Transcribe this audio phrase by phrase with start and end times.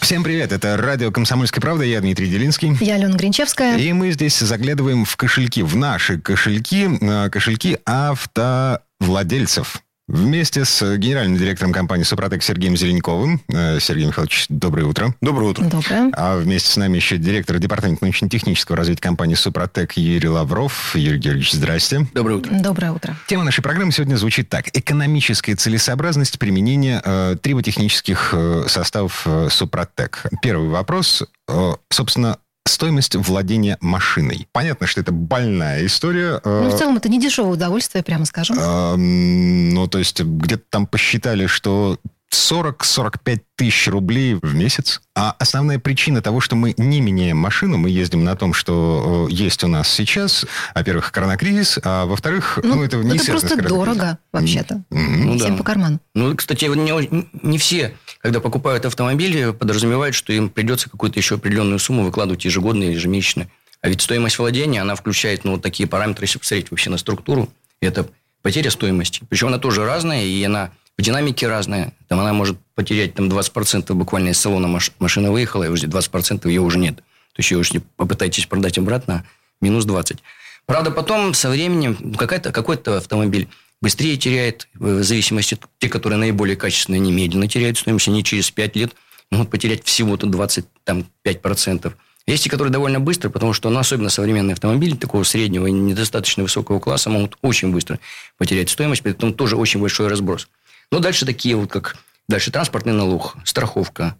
[0.00, 2.76] Всем привет, это радио «Комсомольская правда», я Дмитрий Делинский.
[2.80, 3.76] Я Алена Гринчевская.
[3.76, 9.82] И мы здесь заглядываем в кошельки, в наши кошельки, э, кошельки автовладельцев.
[10.08, 13.42] Вместе с генеральным директором компании «Супротек» Сергеем Зеленковым.
[13.52, 15.14] Э, Сергей Михайлович, доброе утро.
[15.20, 15.64] Доброе утро.
[15.64, 16.10] Доброе.
[16.14, 20.96] А вместе с нами еще директор департамента научно-технического развития компании «Супротек» Юрий Лавров.
[20.96, 22.06] Юрий Георгиевич, здрасте.
[22.14, 22.54] Доброе утро.
[22.58, 23.16] Доброе утро.
[23.26, 24.68] Тема нашей программы сегодня звучит так.
[24.72, 30.24] Экономическая целесообразность применения э, триботехнических э, составов э, «Супротек».
[30.40, 31.22] Первый вопрос.
[31.48, 34.46] Э, собственно, стоимость владения машиной.
[34.52, 36.40] Понятно, что это больная история.
[36.44, 38.58] э, Ну, в целом, это не дешевое удовольствие, прямо скажем.
[38.58, 41.98] Эм, Ну, то есть где-то там посчитали, что
[42.32, 45.00] 40-45 тысяч рублей в месяц.
[45.14, 49.32] А основная причина того, что мы не меняем машину, мы ездим на том, что э,
[49.32, 54.82] есть у нас сейчас, во-первых, коронакризис, а во-вторых, ну, это не это просто дорого, вообще-то.
[54.90, 55.26] Мгм.
[55.26, 55.56] Ну Всем да.
[55.58, 56.00] по карману.
[56.14, 61.36] Ну, кстати, вот не, не все, когда покупают автомобили, подразумевают, что им придется какую-то еще
[61.36, 63.48] определенную сумму выкладывать ежегодно или ежемесячно.
[63.80, 67.48] А ведь стоимость владения, она включает ну, вот такие параметры, если посмотреть вообще на структуру,
[67.80, 68.08] это
[68.42, 69.22] потеря стоимости.
[69.28, 71.92] Причем она тоже разная, и она в динамике разная.
[72.08, 76.48] Там она может потерять там, 20% буквально из салона маш- машина выехала, и уже 20%
[76.48, 76.96] ее уже нет.
[76.96, 79.24] То есть, ее уже попытаетесь продать обратно,
[79.60, 80.18] минус 20.
[80.66, 83.48] Правда, потом со временем какая-то, какой-то автомобиль
[83.80, 88.50] быстрее теряет, в зависимости от те, которые наиболее качественные, они медленно теряют стоимость, они через
[88.50, 88.92] 5 лет
[89.30, 91.92] могут потерять всего-то 25%.
[92.26, 96.42] Есть те, которые довольно быстро, потому что, ну, особенно современные автомобили такого среднего и недостаточно
[96.42, 98.00] высокого класса могут очень быстро
[98.36, 100.48] потерять стоимость, при этом тоже очень большой разброс.
[100.90, 101.96] Но дальше такие вот, как
[102.28, 104.16] дальше транспортный налог, страховка,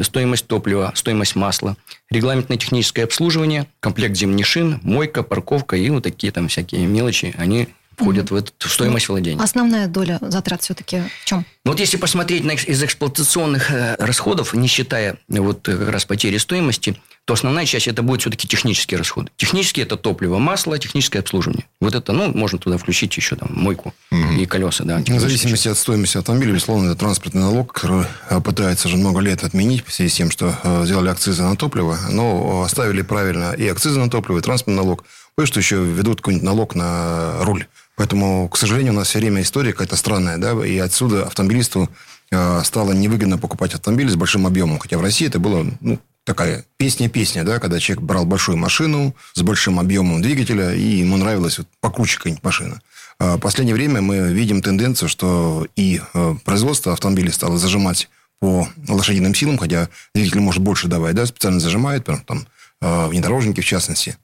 [0.00, 1.76] стоимость топлива, стоимость масла,
[2.10, 7.68] регламентное техническое обслуживание, комплект зимних шин, мойка, парковка и вот такие там всякие мелочи, они
[7.96, 9.42] входят в эту в стоимость владения.
[9.42, 11.44] Основная доля затрат все-таки в чем?
[11.64, 16.04] Ну, вот если посмотреть на, из эксплуатационных э, расходов, не считая вот э, как раз
[16.04, 16.96] потери стоимости,
[17.28, 19.30] то основная часть это будет все-таки технические расходы.
[19.36, 21.66] Технические это топливо, масло, техническое обслуживание.
[21.78, 25.02] Вот это, ну, можно туда включить еще там мойку и колеса, да.
[25.06, 29.44] В зависимости от стоимости автомобиля, безусловно, это транспортный налог, который э, пытается уже много лет
[29.44, 33.68] отменить в связи с тем, что э, сделали акцизы на топливо, но оставили правильно и
[33.68, 35.04] акцизы на топливо, и транспортный налог.
[35.34, 37.66] Потому что еще ведут какой-нибудь налог на руль.
[37.96, 41.90] Поэтому, к сожалению, у нас все время история какая-то странная, да, и отсюда автомобилисту
[42.30, 44.78] э, стало невыгодно покупать автомобили с большим объемом.
[44.78, 49.40] Хотя в России это было, ну, такая песня-песня, да, когда человек брал большую машину с
[49.40, 52.82] большим объемом двигателя, и ему нравилась вот покруче какая-нибудь машина.
[53.18, 58.68] А В последнее время мы видим тенденцию, что и э, производство автомобилей стало зажимать по
[58.86, 62.46] лошадиным силам, хотя двигатель может больше давать, да, специально зажимает, прям там
[62.82, 64.18] э, внедорожники в частности.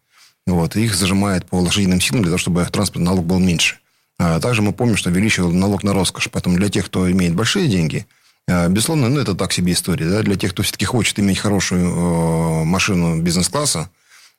[0.47, 3.78] Вот, их зажимает по лошадиным силам для того, чтобы транспортный налог был меньше.
[4.19, 6.28] А также мы помним, что увеличил налог на роскошь.
[6.31, 8.06] Поэтому для тех, кто имеет большие деньги,
[8.47, 10.09] безусловно, ну, это так себе история.
[10.09, 10.22] Да?
[10.22, 13.88] Для тех, кто все-таки хочет иметь хорошую э, машину бизнес-класса,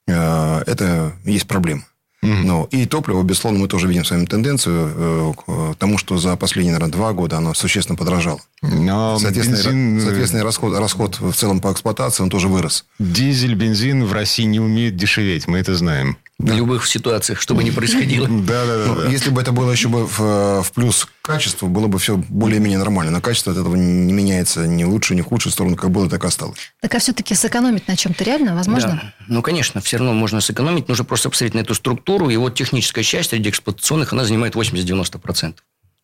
[0.08, 1.84] э, это есть проблема.
[2.26, 6.36] Ну, и топливо, безусловно, мы тоже видим с вами тенденцию э, к тому, что за
[6.36, 8.40] последние, наверное, два года оно существенно подорожало.
[8.62, 12.86] Но Соответственно, бензин, э, соответственно, расход, расход в целом по эксплуатации, он тоже вырос.
[13.00, 16.18] дизель, бензин в России не умеют дешеветь, мы это знаем.
[16.38, 18.28] В любых ситуациях, что бы ни происходило.
[18.30, 18.94] Да-да-да.
[18.94, 22.18] Ну, Если бы это было еще бы в, в плюс к качеству, было бы все
[22.18, 23.12] более-менее нормально.
[23.12, 26.10] Но качество от этого не меняется ни в лучшую, ни в худшую сторону, как было,
[26.10, 26.74] так и осталось.
[26.82, 29.02] Так а все-таки сэкономить на чем-то реально возможно?
[29.02, 29.14] Да.
[29.28, 30.90] Ну, конечно, все равно можно сэкономить.
[30.90, 32.30] Нужно просто посмотреть на эту структуру.
[32.30, 35.56] И вот техническая часть среди эксплуатационных, она занимает 80-90%.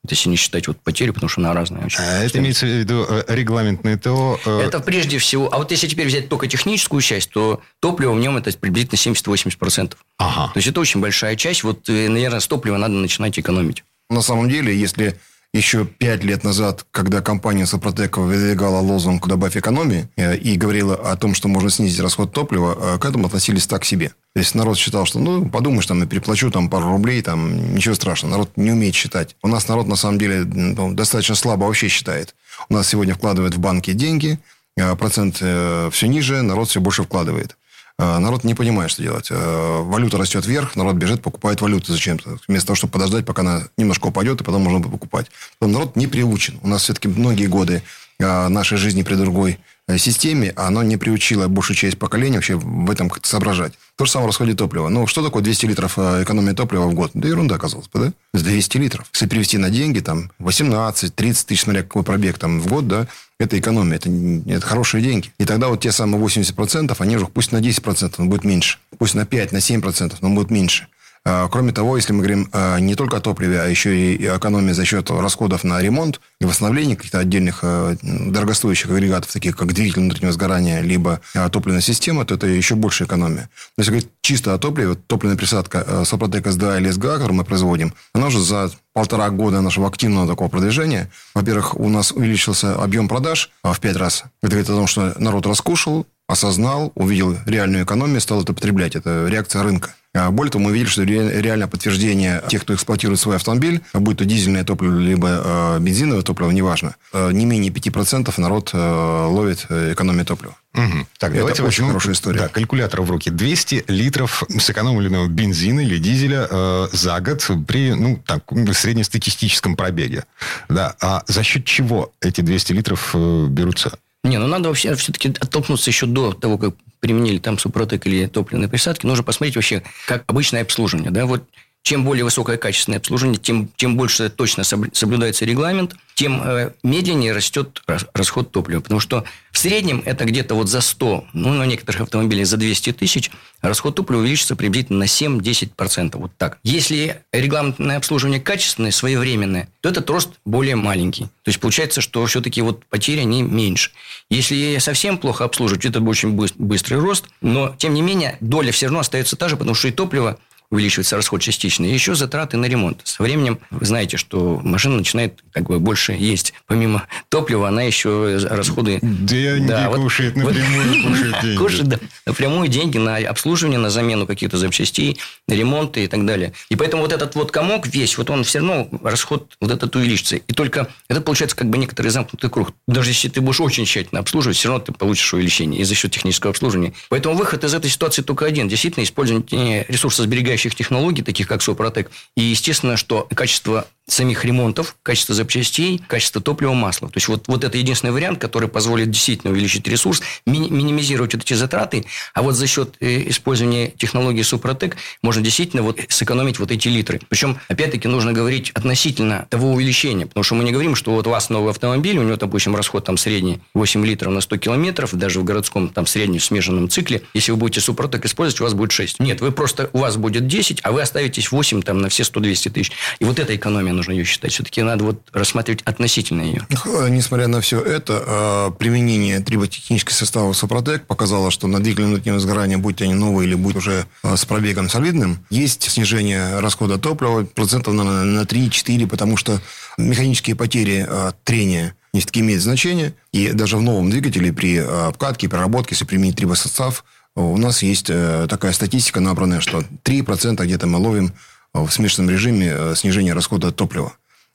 [0.03, 1.85] Это если не считать вот потери, потому что она разная.
[1.85, 1.99] очень.
[1.99, 4.39] А это имеется в виду э, регламентное ТО.
[4.43, 5.53] э, Это прежде всего...
[5.53, 9.95] А вот если теперь взять только техническую часть, то топливо в нем это приблизительно 70-80%.
[10.17, 10.51] Ага.
[10.53, 11.63] То есть, это очень большая часть.
[11.63, 13.83] Вот, э, наверное, с топлива надо начинать экономить.
[14.09, 15.19] На самом деле, если
[15.53, 21.17] еще пять лет назад, когда компания Сопротек выдвигала лозунг «Добавь экономии» э, и говорила о
[21.17, 24.09] том, что можно снизить расход топлива, э, к этому относились так себе.
[24.33, 27.95] То есть народ считал, что ну подумаешь, там, я переплачу там, пару рублей, там, ничего
[27.95, 28.31] страшного.
[28.31, 29.35] Народ не умеет считать.
[29.43, 32.33] У нас народ, на самом деле, ну, достаточно слабо вообще считает.
[32.69, 34.39] У нас сегодня вкладывают в банки деньги,
[34.77, 37.57] э, процент все ниже, народ все больше вкладывает.
[38.01, 39.27] Э, Народ не понимает, что делать.
[39.29, 42.39] Э, Валюта растет вверх, народ бежит, покупает валюту зачем-то.
[42.47, 45.27] Вместо того, чтобы подождать, пока она немножко упадет, и потом можно будет покупать.
[45.61, 46.59] Народ не приучен.
[46.63, 47.83] У нас все-таки многие годы
[48.21, 53.11] нашей жизни при другой э, системе, оно не приучило большую часть поколения вообще в этом
[53.23, 53.73] соображать.
[53.97, 54.89] То же самое расходе топлива.
[54.89, 57.11] Ну, что такое 200 литров э, экономии топлива в год?
[57.13, 58.39] Да ерунда, казалось бы, да?
[58.39, 59.07] 200 литров.
[59.13, 61.11] Если перевести на деньги, там, 18-30
[61.45, 63.07] тысяч, смотря какой пробег там в год, да,
[63.39, 64.09] это экономия, это,
[64.47, 65.33] это хорошие деньги.
[65.37, 68.77] И тогда вот те самые 80%, они уже пусть на 10%, но будет меньше.
[68.97, 70.87] Пусть на 5, на 7%, но будет меньше.
[71.23, 74.71] А, кроме того, если мы говорим а, не только о топливе, а еще и экономии
[74.71, 80.01] за счет расходов на ремонт и восстановление каких-то отдельных а, дорогостоящих агрегатов, таких как двигатель
[80.01, 81.21] внутреннего сгорания, либо
[81.51, 83.49] топливная система, то это еще больше экономия.
[83.77, 87.93] Но если говорить чисто о топливе, топливная присадка Сопротек СДА или СГА, которую мы производим,
[88.13, 93.51] она уже за полтора года нашего активного такого продвижения, во-первых, у нас увеличился объем продаж
[93.63, 94.23] в пять раз.
[94.41, 98.95] Это говорит о том, что народ раскушал, осознал, увидел реальную экономию, стал это потреблять.
[98.95, 99.93] Это реакция рынка.
[100.13, 104.25] А более того, мы видели, что реально подтверждение тех, кто эксплуатирует свой автомобиль, будь то
[104.25, 110.25] дизельное топливо, либо э, бензиновое топливо, неважно, э, не менее 5% народ э, ловит экономию
[110.25, 110.55] топлива.
[110.73, 111.07] Угу.
[111.17, 112.39] Так, Это давайте очень возьмем, хорошая история.
[112.39, 113.29] Да, калькулятор в руки.
[113.29, 118.43] 200 литров сэкономленного бензина или дизеля э, за год при ну, так,
[118.73, 120.25] среднестатистическом пробеге.
[120.67, 120.95] Да.
[121.01, 123.97] А за счет чего эти 200 литров э, берутся?
[124.23, 128.69] Не, ну надо вообще все-таки оттолкнуться еще до того, как применили там супротек или топливные
[128.69, 129.05] присадки.
[129.05, 131.11] Нужно посмотреть вообще, как обычное обслуживание.
[131.11, 131.25] Да?
[131.25, 131.43] Вот
[131.83, 137.81] чем более высокое качественное обслуживание, тем, тем больше точно соблюдается регламент, тем э, медленнее растет
[138.13, 138.81] расход топлива.
[138.81, 142.93] Потому что в среднем это где-то вот за 100, ну, на некоторых автомобилях за 200
[142.93, 143.31] тысяч,
[143.61, 146.17] расход топлива увеличится приблизительно на 7-10%.
[146.17, 146.59] Вот так.
[146.63, 151.23] Если регламентное обслуживание качественное, своевременное, то этот рост более маленький.
[151.23, 153.91] То есть, получается, что все-таки вот потери, они меньше.
[154.29, 158.99] Если совсем плохо обслуживать, это очень быстрый рост, но, тем не менее, доля все равно
[158.99, 160.37] остается та же, потому что и топливо
[160.71, 163.01] увеличивается расход частично, и еще затраты на ремонт.
[163.03, 166.53] Со временем вы знаете, что машина начинает как бы больше есть.
[166.65, 168.99] Помимо топлива, она еще расходы...
[169.01, 171.57] Деньги да, вот, кушает напрямую, вот, кушает деньги.
[171.57, 176.53] Кушает, да, напрямую деньги на обслуживание, на замену каких-то запчастей, на ремонты и так далее.
[176.69, 180.37] И поэтому вот этот вот комок весь, вот он все равно, расход вот этот увеличится.
[180.37, 182.73] И только это получается как бы некоторый замкнутый круг.
[182.87, 186.11] Даже если ты будешь очень тщательно обслуживать, все равно ты получишь увеличение и за счет
[186.11, 186.93] технического обслуживания.
[187.09, 188.69] Поэтому выход из этой ситуации только один.
[188.69, 192.11] Действительно, использование ресурсосберегающих сопутствующих технологий, таких как Супротек.
[192.35, 197.09] И, естественно, что качество самих ремонтов, качество запчастей, качество топлива, масла.
[197.09, 201.43] То есть, вот, вот это единственный вариант, который позволит действительно увеличить ресурс, ми- минимизировать вот
[201.43, 202.05] эти затраты.
[202.33, 207.21] А вот за счет э, использования технологии Супротек можно действительно вот сэкономить вот эти литры.
[207.29, 210.25] Причем, опять-таки, нужно говорить относительно того увеличения.
[210.25, 213.05] Потому что мы не говорим, что вот у вас новый автомобиль, у него, допустим, расход
[213.05, 217.23] там средний 8 литров на 100 километров, даже в городском там среднем смешанном цикле.
[217.33, 219.19] Если вы будете Супротек использовать, у вас будет 6.
[219.19, 222.69] Нет, вы просто, у вас будет 10, а вы оставитесь 8 там на все 100-200
[222.71, 222.91] тысяч.
[223.19, 224.51] И вот эта экономия нужно ее считать.
[224.51, 226.65] Все-таки надо вот рассматривать относительно ее.
[227.09, 232.79] Несмотря на все это, а, применение триботехнического состава Супротек показало, что на двигателе внутреннего сгорания,
[232.79, 237.93] будь они новые или будь уже а, с пробегом солидным, есть снижение расхода топлива процентов
[237.93, 239.61] на, на 3-4, потому что
[239.97, 241.07] механические потери
[241.43, 243.13] трения не таки имеют значение.
[243.31, 247.05] И даже в новом двигателе при обкатке, переработке, если применить трибосостав,
[247.35, 251.31] у нас есть э, такая статистика набранная, что 3% где-то мы ловим
[251.73, 254.13] в смешанном режиме э, снижение расхода топлива.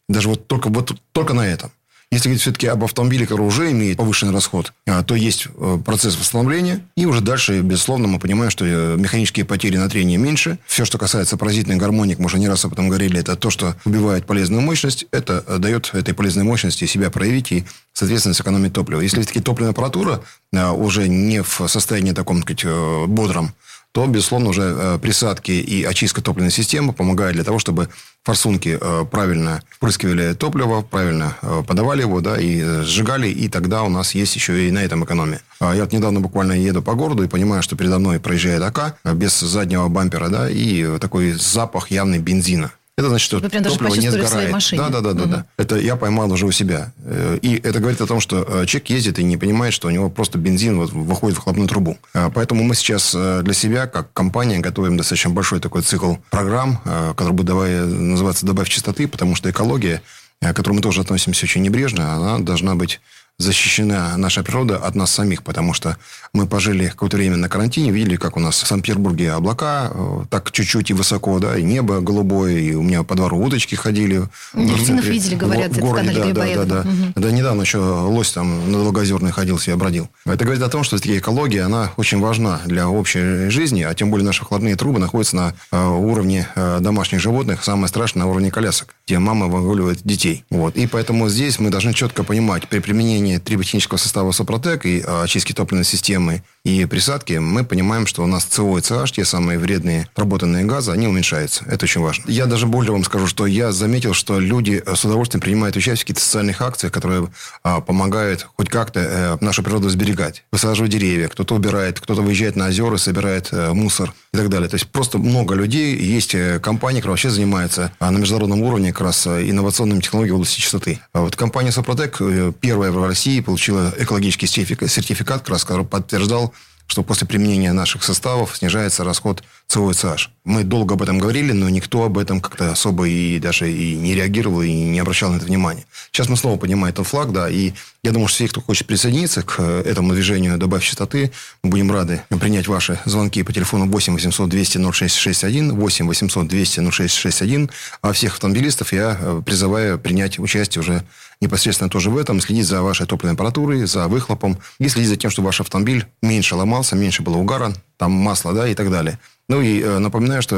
[0.08, 1.70] Даже вот только, вот только на этом.
[2.12, 6.16] Если говорить все-таки об автомобиле, который уже имеет повышенный расход, а, то есть э, процесс
[6.16, 6.86] восстановления.
[6.96, 10.60] И уже дальше, безусловно, мы понимаем, что э, механические потери на трение меньше.
[10.66, 13.74] Все, что касается паразитных гармоник, мы уже не раз об этом говорили, это то, что
[13.84, 15.06] убивает полезную мощность.
[15.10, 19.00] Это дает этой полезной мощности себя проявить и, соответственно, сэкономить топливо.
[19.00, 22.64] Если все-таки топливная аппаратура уже не в состоянии таком, сказать,
[23.08, 23.52] бодром,
[23.96, 27.88] то, безусловно, уже э, присадки и очистка топливной системы помогают для того, чтобы
[28.24, 33.88] форсунки э, правильно впрыскивали топливо, правильно э, подавали его, да, и сжигали, и тогда у
[33.88, 35.40] нас есть еще и на этом экономия.
[35.60, 38.98] А я вот недавно буквально еду по городу и понимаю, что передо мной проезжает АК
[39.14, 42.72] без заднего бампера, да, и такой запах явный бензина.
[42.98, 44.56] Это значит, что Вы прям топливо не сгорает.
[44.72, 45.30] Да, да, да, да, угу.
[45.30, 45.46] да.
[45.58, 46.94] Это я поймал уже у себя.
[47.04, 49.90] Э, и это говорит о том, что э, человек ездит и не понимает, что у
[49.90, 51.98] него просто бензин вот выходит в выхлопную трубу.
[52.14, 56.80] Э, поэтому мы сейчас для себя, как компания, готовим достаточно большой такой цикл программ,
[57.14, 60.00] который будет давай, называться «Добавь чистоты», потому что экология,
[60.40, 63.00] к которой мы тоже относимся очень небрежно, она должна быть
[63.38, 65.96] защищена наша природа от нас самих, потому что
[66.32, 70.50] мы пожили какое-то время на карантине, видели, как у нас в Санкт-Петербурге облака, э, так
[70.52, 74.22] чуть-чуть и высоко, да, и небо голубое, и у меня по двору удочки ходили.
[74.54, 76.80] Дельфинов видели, говорят, в, в городе, да, да, да, да.
[76.80, 77.12] Угу.
[77.16, 80.08] Да, недавно еще лось там на Долгозерной ходил, себе бродил.
[80.24, 84.10] Это говорит о том, что таки экология, она очень важна для общей жизни, а тем
[84.10, 88.50] более наши вкладные трубы находятся на э, уровне э, домашних животных, самое страшное на уровне
[88.50, 88.94] колясок.
[89.06, 90.44] где мама выгуливает детей.
[90.50, 90.76] Вот.
[90.76, 95.52] И поэтому здесь мы должны четко понимать, при применении триботехнического состава Сопротек и а, очистки
[95.52, 100.08] топливной системы и присадки, мы понимаем, что у нас СО и CH, те самые вредные
[100.16, 101.64] работанные газы, они уменьшаются.
[101.66, 102.24] Это очень важно.
[102.26, 106.00] Я даже более вам скажу, что я заметил, что люди с удовольствием принимают участие в
[106.00, 107.28] каких-то социальных акциях, которые
[107.62, 110.44] а, помогают хоть как-то э, нашу природу сберегать.
[110.50, 114.68] Высаживать деревья, кто-то убирает, кто-то выезжает на озера, собирает э, мусор и так далее.
[114.68, 118.92] То есть просто много людей, есть э, компании, которые вообще занимаются а, на международном уровне
[118.92, 121.00] как раз э, инновационными технологиями в области чистоты.
[121.12, 126.52] А вот компания Сопротек э, первая в России получила экологический сертификат, который подтверждал
[126.86, 130.28] что после применения наших составов снижается расход CH.
[130.44, 134.14] Мы долго об этом говорили, но никто об этом как-то особо и даже и не
[134.14, 135.84] реагировал, и не обращал на это внимания.
[136.12, 139.42] Сейчас мы снова поднимаем этот флаг, да, и я думаю, что все, кто хочет присоединиться
[139.42, 141.32] к э, этому движению «Добавь частоты»,
[141.64, 146.90] мы будем рады принять ваши звонки по телефону 8 800 200 0661, 8 800 200
[146.90, 147.70] 0661,
[148.02, 151.02] а всех автомобилистов я э, призываю принять участие уже
[151.40, 155.30] непосредственно тоже в этом, следить за вашей топливной аппаратурой, за выхлопом, и следить за тем,
[155.30, 159.18] чтобы ваш автомобиль меньше ломался, меньше было угара, там масла, да, и так далее.
[159.48, 160.56] Ну и э, напоминаю, что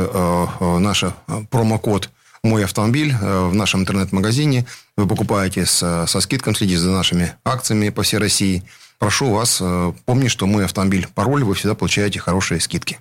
[0.60, 1.04] э, э, наш
[1.50, 2.10] промокод
[2.44, 4.64] «Мой автомобиль» в нашем интернет-магазине
[4.96, 8.62] вы покупаете с, со скидком, следите за нашими акциями по всей России.
[8.98, 9.60] Прошу вас
[10.06, 13.00] помнить, что «Мой автомобиль» пароль, вы всегда получаете хорошие скидки.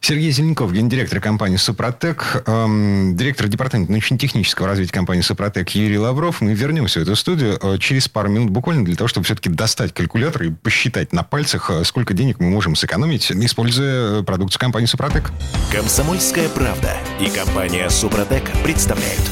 [0.00, 6.40] Сергей Зеленков, гендиректор компании «Супротек», эм, директор департамента научно-технического развития компании «Супротек» Юрий Лавров.
[6.40, 9.92] Мы вернемся в эту студию э, через пару минут буквально для того, чтобы все-таки достать
[9.92, 14.86] калькулятор и посчитать на пальцах, э, сколько денег мы можем сэкономить, используя э, продукцию компании
[14.86, 15.32] «Супротек».
[15.72, 19.22] Комсомольская правда и компания «Супротек» представляют–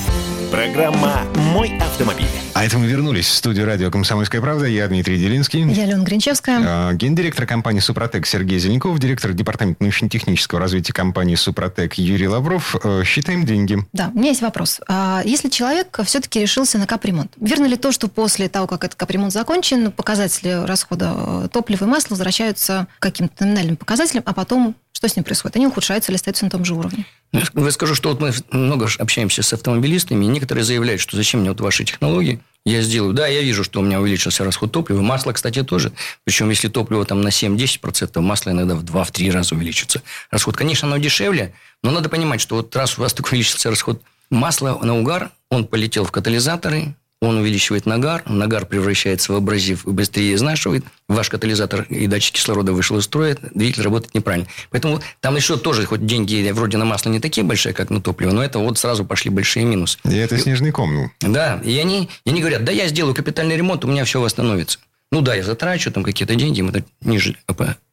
[0.55, 1.23] Программа
[1.53, 2.44] «Мой автомобиль».
[2.55, 4.67] А это мы вернулись в студию радио «Комсомольская правда».
[4.67, 5.69] Я Дмитрий Делинский.
[5.73, 6.63] Я Алена Гринчевская.
[6.65, 12.77] А, гендиректор компании «Супротек» Сергей Зеленков, директор департамента научно-технического развития компании «Супротек» Юрий Лавров.
[12.85, 13.79] Э, считаем деньги.
[13.93, 14.81] Да, у меня есть вопрос.
[14.87, 18.95] А, если человек все-таки решился на капремонт, верно ли то, что после того, как этот
[18.95, 24.77] капремонт закончен, показатели расхода э, топлива и масла возвращаются к каким-то номинальным показателям, а потом
[24.93, 25.57] что с ним происходит?
[25.57, 27.05] Они ухудшаются или остаются на том же уровне?
[27.33, 31.41] Ну, я скажу, что вот мы много общаемся с автомобилистами, и некоторые заявляют, что зачем
[31.41, 33.13] мне вот ваши технологии, я сделаю.
[33.13, 35.03] Да, я вижу, что у меня увеличился расход топлива.
[35.03, 35.93] Масло, кстати, тоже.
[36.25, 40.03] Причем, если топливо там на 7-10%, масло иногда в 2-3 раза увеличится.
[40.31, 44.03] Расход, конечно, оно дешевле, но надо понимать, что вот раз у вас такой увеличился расход
[44.31, 46.95] масла на угар, он полетел в катализаторы,
[47.27, 52.73] он увеличивает нагар, нагар превращается в абразив и быстрее изнашивает, ваш катализатор и датчик кислорода
[52.73, 54.47] вышел из строя, двигатель работает неправильно.
[54.71, 58.33] Поэтому там еще тоже, хоть деньги вроде на масло не такие большие, как на топливо,
[58.33, 59.99] но это вот сразу пошли большие минусы.
[60.05, 60.95] И это снежный ком.
[60.95, 61.11] Ну.
[61.21, 64.79] Да, и они, и они говорят, да я сделаю капитальный ремонт, у меня все восстановится.
[65.15, 67.37] Ну да, я затрачу там какие-то деньги, мы ниже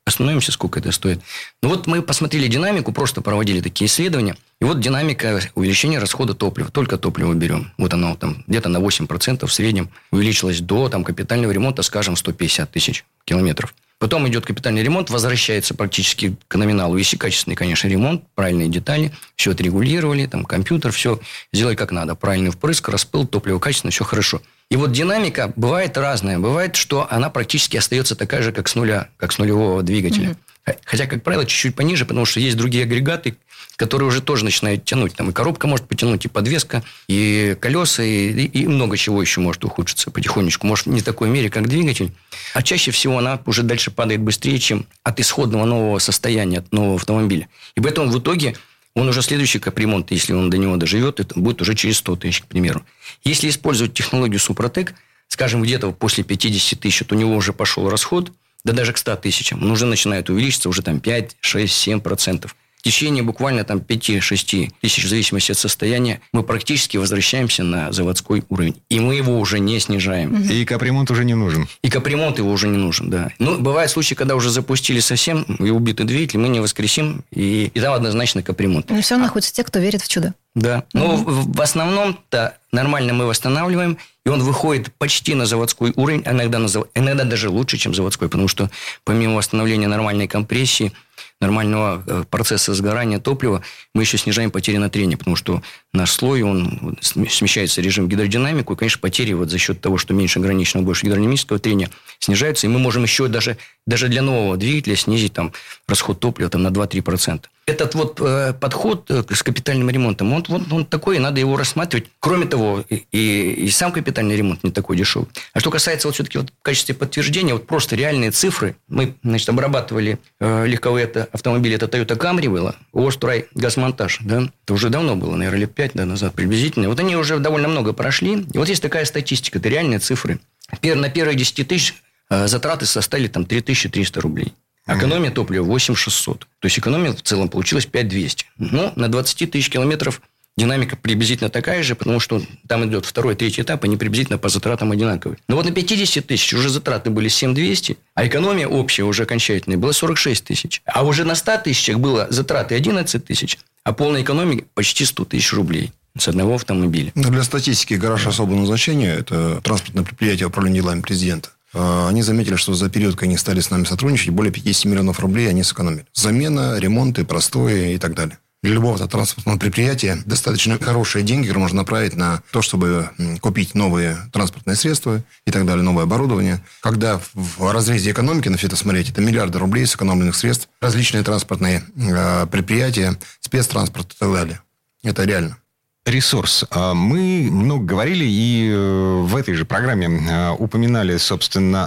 [0.06, 1.20] остановимся, сколько это стоит.
[1.62, 4.36] Ну вот мы посмотрели динамику, просто проводили такие исследования.
[4.60, 6.72] И вот динамика увеличения расхода топлива.
[6.72, 7.74] Только топливо берем.
[7.78, 12.72] Вот оно там где-то на 8% в среднем увеличилось до там, капитального ремонта, скажем, 150
[12.72, 13.76] тысяч километров.
[14.00, 16.98] Потом идет капитальный ремонт, возвращается практически к номиналу.
[16.98, 21.20] Если качественный, конечно, ремонт, правильные детали, все отрегулировали, там компьютер, все
[21.54, 22.16] сделай как надо.
[22.16, 24.42] Правильный впрыск, распыл, топливо качественно, все хорошо.
[24.72, 26.40] И вот динамика бывает разная.
[26.40, 30.30] Бывает, что она практически остается такая же, как с нуля, как с нулевого двигателя.
[30.66, 30.78] Mm-hmm.
[30.86, 33.36] Хотя, как правило, чуть-чуть пониже, потому что есть другие агрегаты,
[33.76, 35.14] которые уже тоже начинают тянуть.
[35.14, 39.66] Там и коробка может потянуть, и подвеска, и колеса, и, и много чего еще может
[39.66, 40.66] ухудшиться потихонечку.
[40.66, 42.14] Может, не в такой мере, как двигатель.
[42.54, 46.96] А чаще всего она уже дальше падает быстрее, чем от исходного нового состояния, от нового
[46.96, 47.50] автомобиля.
[47.76, 48.56] И поэтому в итоге
[48.94, 52.42] он уже следующий капремонт, если он до него доживет, это будет уже через 100 тысяч,
[52.42, 52.86] к примеру.
[53.24, 54.94] Если использовать технологию Супротек,
[55.28, 58.32] скажем, где-то после 50 тысяч, то у него уже пошел расход,
[58.64, 62.56] да даже к 100 тысячам, он уже начинает увеличиться, уже там 5, 6, 7 процентов
[62.82, 68.44] в течение буквально там 5-6 тысяч, в зависимости от состояния, мы практически возвращаемся на заводской
[68.50, 68.76] уровень.
[68.90, 70.36] И мы его уже не снижаем.
[70.50, 71.68] И капремонт уже не нужен.
[71.84, 73.30] И капремонт его уже не нужен, да.
[73.38, 77.80] Ну, бывают случаи, когда уже запустили совсем и убитый двигатель, мы не воскресим, и, и
[77.80, 78.90] там однозначно капремонт.
[78.90, 79.28] Но все равно а...
[79.28, 80.34] находятся те, кто верит в чудо.
[80.56, 80.84] Да.
[80.94, 81.32] Но угу.
[81.32, 86.68] в, в основном-то нормально мы восстанавливаем, и он выходит почти на заводской уровень, иногда, на,
[86.96, 88.72] иногда даже лучше, чем заводской, потому что
[89.04, 90.94] помимо восстановления нормальной компрессии,
[91.40, 93.64] нормального э, процесса сгорания топлива,
[93.94, 95.62] мы еще снижаем потери на трение, потому что
[95.94, 100.40] наш слой, он смещается режим гидродинамику, и, конечно, потери вот за счет того, что меньше
[100.40, 103.58] граничного, больше гидродинамического трения снижаются, и мы можем еще даже
[103.88, 105.54] даже для нового двигателя снизить там
[105.88, 107.46] расход топлива там, на 2-3%.
[107.68, 112.08] Этот вот э, подход э, с капитальным ремонтом, он, он, он такой, надо его рассматривать.
[112.20, 115.30] Кроме того, и, и, сам капитальный ремонт не такой дешевый.
[115.54, 118.76] А что касается вот все-таки вот в качестве подтверждения, вот просто реальные цифры.
[118.88, 124.90] Мы, значит, обрабатывали э, легковые автомобили, это Toyota Camry было, Острой газмонтаж, да, это уже
[124.90, 126.90] давно было, наверное, лет 5 да, назад приблизительно.
[126.90, 128.46] Вот они уже довольно много прошли.
[128.54, 130.40] И вот есть такая статистика, это реальные цифры.
[130.84, 131.96] На первые 10 тысяч
[132.30, 134.54] э, затраты составили там 3300 рублей.
[134.86, 136.40] Экономия топлива 8600.
[136.40, 138.46] То есть, экономия в целом получилась 5200.
[138.60, 140.22] Но на 20 тысяч километров
[140.58, 144.92] динамика приблизительно такая же, потому что там идет второй, третий этап, они приблизительно по затратам
[144.92, 145.38] одинаковые.
[145.48, 149.94] Но вот на 50 тысяч уже затраты были 7200, а экономия общая уже окончательная была
[149.94, 150.82] 46 тысяч.
[150.86, 155.54] А уже на 100 тысячах было затраты 11 тысяч, а полная экономия почти 100 тысяч
[155.54, 157.12] рублей с одного автомобиля.
[157.16, 161.50] Для статистики гараж особого назначения– это транспортное предприятие управления делами президента.
[161.74, 165.20] А, они заметили, что за период, когда они стали с нами сотрудничать, более 50 миллионов
[165.20, 166.06] рублей они сэкономили.
[166.14, 168.38] Замена, ремонты, простое и так далее.
[168.64, 173.10] Для любого транспортного предприятия достаточно хорошие деньги, которые можно направить на то, чтобы
[173.42, 176.64] купить новые транспортные средства и так далее, новое оборудование.
[176.82, 181.84] Когда в разрезе экономики на все это смотреть, это миллиарды рублей сэкономленных средств, различные транспортные
[182.14, 184.62] а, предприятия, спецтранспорт и так далее.
[185.02, 185.58] Это реально.
[186.04, 186.66] Ресурс.
[186.72, 191.86] А, мы много говорили и э, в этой же программе а, упоминали, собственно,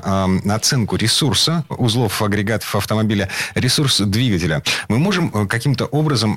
[0.54, 4.62] оценку ресурса узлов агрегатов автомобиля, ресурс двигателя.
[4.86, 6.36] Мы можем э, каким-то образом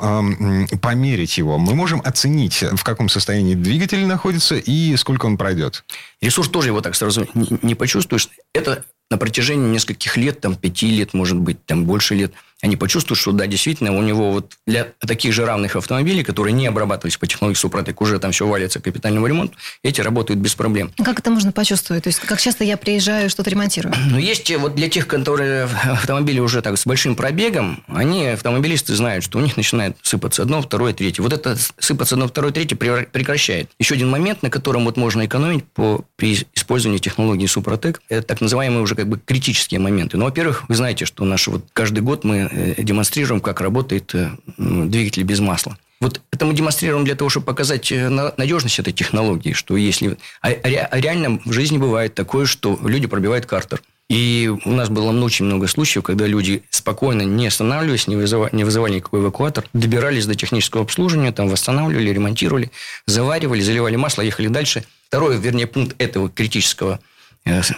[0.82, 1.60] померить его.
[1.60, 5.84] Мы можем оценить, в каком состоянии двигатель находится и сколько он пройдет.
[6.20, 7.28] Ресурс тоже его так сразу
[7.62, 8.30] не почувствуешь.
[8.56, 13.20] Это на протяжении нескольких лет, там, пяти лет, может быть, там, больше лет– они почувствуют,
[13.20, 17.28] что да, действительно, у него вот для таких же равных автомобилей, которые не обрабатывались по
[17.28, 20.92] технологии Супротек, уже там все валится к капитальному ремонту, эти работают без проблем.
[21.04, 22.04] Как это можно почувствовать?
[22.04, 23.94] То есть, как часто я приезжаю, что-то ремонтирую?
[24.18, 29.24] Ну, есть вот для тех, которые автомобили уже так с большим пробегом, они, автомобилисты, знают,
[29.24, 31.22] что у них начинает сыпаться одно, второе, третье.
[31.22, 33.70] Вот это сыпаться одно, второе, третье прекращает.
[33.80, 38.42] Еще один момент, на котором вот можно экономить по, при использовании технологии Супротек, это так
[38.42, 40.18] называемые уже как бы критические моменты.
[40.18, 44.32] Ну, во-первых, вы знаете, что наши вот каждый год мы Э, демонстрируем, как работает э,
[44.58, 45.78] двигатель без масла.
[46.00, 50.18] Вот это мы демонстрируем для того, чтобы показать э, надежность этой технологии, что если...
[50.42, 53.82] А, а реально в жизни бывает такое, что люди пробивают картер.
[54.10, 58.64] И у нас было очень много случаев, когда люди спокойно, не останавливаясь, не вызывали, не
[58.64, 62.72] вызывали никакой эвакуатор, добирались до технического обслуживания, там восстанавливали, ремонтировали,
[63.06, 64.86] заваривали, заливали масло, ехали дальше.
[65.08, 67.02] Второй, вернее, пункт этого критического,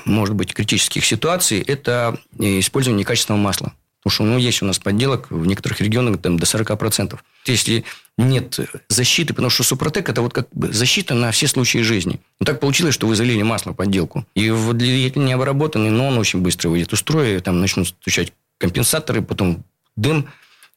[0.05, 3.73] может быть, критических ситуаций, это использование некачественного масла.
[4.09, 7.15] Потому что ну, есть у нас подделок в некоторых регионах там, до 40%.
[7.45, 7.83] Если
[8.17, 12.19] нет защиты, потому что Супротек– это вот как бы защита на все случаи жизни.
[12.39, 14.25] Но так получилось, что вы залили масло подделку.
[14.33, 18.33] И вот двигатель не обработанный, но он очень быстро выйдет из строя, там начнут стучать
[18.57, 19.63] компенсаторы, потом
[19.95, 20.27] дым,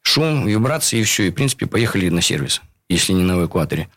[0.02, 1.28] шум, вибрации, и все.
[1.28, 3.88] И, в принципе, поехали на сервис, если не на эвакуаторе.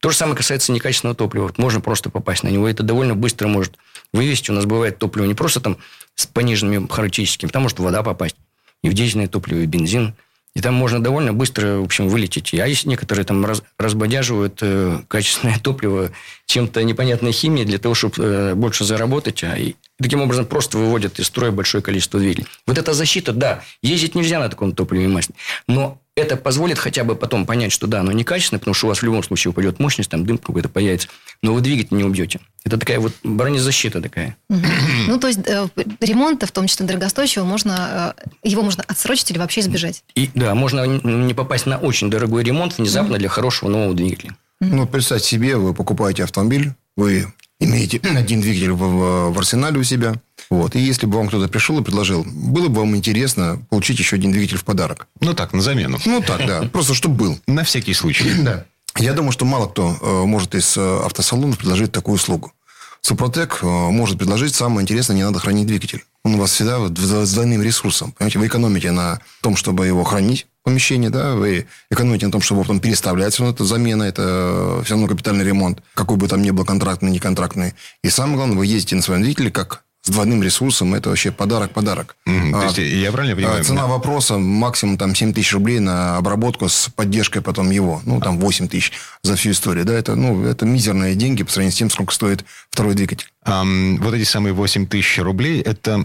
[0.00, 1.52] То же самое касается некачественного топлива.
[1.58, 2.66] Можно просто попасть на него.
[2.66, 3.74] Это довольно быстро может
[4.14, 4.50] вывести.
[4.50, 5.76] У нас бывает топливо не просто там
[6.14, 8.34] с пониженными характеристиками, там может вода попасть
[8.82, 10.14] и топливо, и бензин.
[10.54, 12.52] И там можно довольно быстро, в общем, вылететь.
[12.54, 16.10] А есть некоторые там раз, разбодяживают э, качественное топливо
[16.46, 21.20] чем-то непонятной химией для того, чтобы э, больше заработать, а и таким образом просто выводят
[21.20, 22.48] из строя большое количество двигателей.
[22.66, 25.34] Вот эта защита, да, ездить нельзя на таком топливе масле,
[25.68, 28.98] но это позволит хотя бы потом понять, что да, оно некачественное, потому что у вас
[28.98, 31.08] в любом случае упадет мощность, там дым какой-то появится,
[31.42, 32.40] но вы двигатель не убьете.
[32.64, 34.36] Это такая вот бронезащита такая.
[34.48, 35.68] Ну, то есть э,
[36.00, 40.02] ремонта, в том числе дорогостоящего, можно, э, его можно отсрочить или вообще избежать?
[40.14, 44.36] И, да, можно не попасть на очень дорогой ремонт внезапно для хорошего нового двигателя.
[44.60, 50.14] Ну, представьте себе, вы покупаете автомобиль, вы имеете один двигатель в, в арсенале у себя.
[50.50, 50.76] Вот.
[50.76, 54.32] И если бы вам кто-то пришел и предложил, было бы вам интересно получить еще один
[54.32, 55.08] двигатель в подарок.
[55.20, 55.98] Ну так, на замену.
[56.04, 56.62] Ну так, да.
[56.72, 57.38] Просто чтобы был.
[57.46, 58.30] На всякий случай.
[58.48, 58.64] Да.
[58.96, 62.52] Я думаю, что мало кто э, может из э, автосалонов предложить такую услугу.
[63.00, 66.04] Супротек э, может предложить самое интересное, не надо хранить двигатель.
[66.24, 68.12] Он у вас всегда с двойным ресурсом.
[68.12, 72.60] Понимаете, вы экономите на том, чтобы его хранить, помещение, да, вы экономите на том, чтобы
[72.60, 76.50] потом переставлять, все равно это замена, это все равно капитальный ремонт, какой бы там ни
[76.50, 77.74] был контрактный, не контрактный.
[78.04, 82.16] И самое главное, вы ездите на своем двигателе как с двойным ресурсом, это вообще подарок-подарок.
[82.26, 82.50] Mm-hmm.
[82.54, 83.64] А, то есть, я правильно понимаю?
[83.64, 83.86] Цена да.
[83.88, 88.00] вопроса максимум там 7 тысяч рублей на обработку с поддержкой потом его.
[88.04, 89.84] Ну, там 8 тысяч за всю историю.
[89.84, 93.28] Да, это, ну, это мизерные деньги по сравнению с тем, сколько стоит второй двигатель.
[93.46, 96.04] Um, вот эти самые 8 тысяч рублей, это...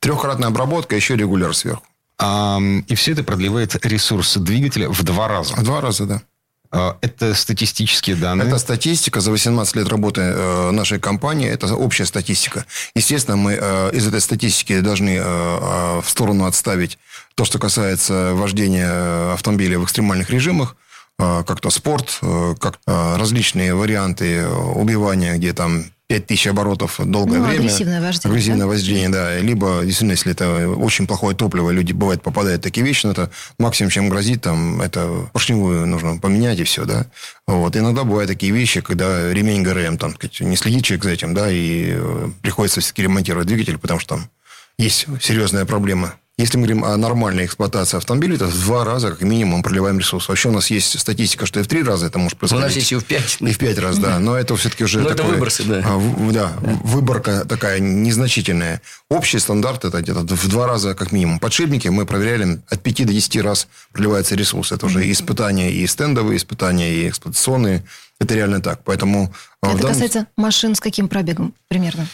[0.00, 1.82] Трехкратная обработка, еще регуляр сверху.
[2.18, 5.54] И все это продлевает ресурс двигателя в два раза.
[5.54, 6.22] В два раза, да.
[6.70, 8.48] А, это статистические данные?
[8.48, 11.48] Это статистика за 18 лет работы э, нашей компании.
[11.48, 12.64] Это общая статистика.
[12.94, 16.98] Естественно, мы э, из этой статистики должны в сторону отставить
[17.34, 20.76] то, что касается вождения автомобиля в экстремальных режимах,
[21.18, 22.20] как-то спорт,
[22.60, 27.60] как различные варианты убивания, где там 5000 оборотов долгое ну, время.
[27.60, 28.32] Агрессивное вождение.
[28.32, 28.66] Агрессивное да?
[28.66, 29.38] вождение, да.
[29.38, 33.30] Либо, действительно, если это очень плохое топливо, люди, бывает, попадают в такие вещи, но это
[33.58, 37.06] максимум, чем грозит, там, это поршневую нужно поменять и все, да.
[37.46, 37.76] Вот.
[37.76, 41.94] Иногда бывают такие вещи, когда ремень ГРМ, там, не следит человек за этим, да, и
[41.96, 44.30] э, приходится все-таки ремонтировать двигатель, потому что там
[44.78, 49.22] есть серьезная проблема если мы говорим о нормальной эксплуатации автомобиля, это в два раза, как
[49.22, 50.28] минимум, проливаем ресурс.
[50.28, 52.62] Вообще у нас есть статистика, что и в три раза это может происходить.
[52.62, 53.38] У нас есть и в пять.
[53.40, 54.18] И в пять раз, да.
[54.18, 55.24] Но это все-таки уже Но такое...
[55.24, 55.82] это выбросы, да.
[55.82, 58.82] А, да, выборка такая незначительная.
[59.08, 61.38] Общий стандарт это где-то в два раза, как минимум.
[61.38, 64.72] Подшипники мы проверяли от пяти до десяти раз проливается ресурс.
[64.72, 67.82] Это уже испытания и стендовые испытания, и эксплуатационные.
[68.20, 68.82] Это реально так.
[68.84, 69.32] Поэтому...
[69.62, 69.92] А, это данном...
[69.94, 72.06] касается машин с каким пробегом примерно?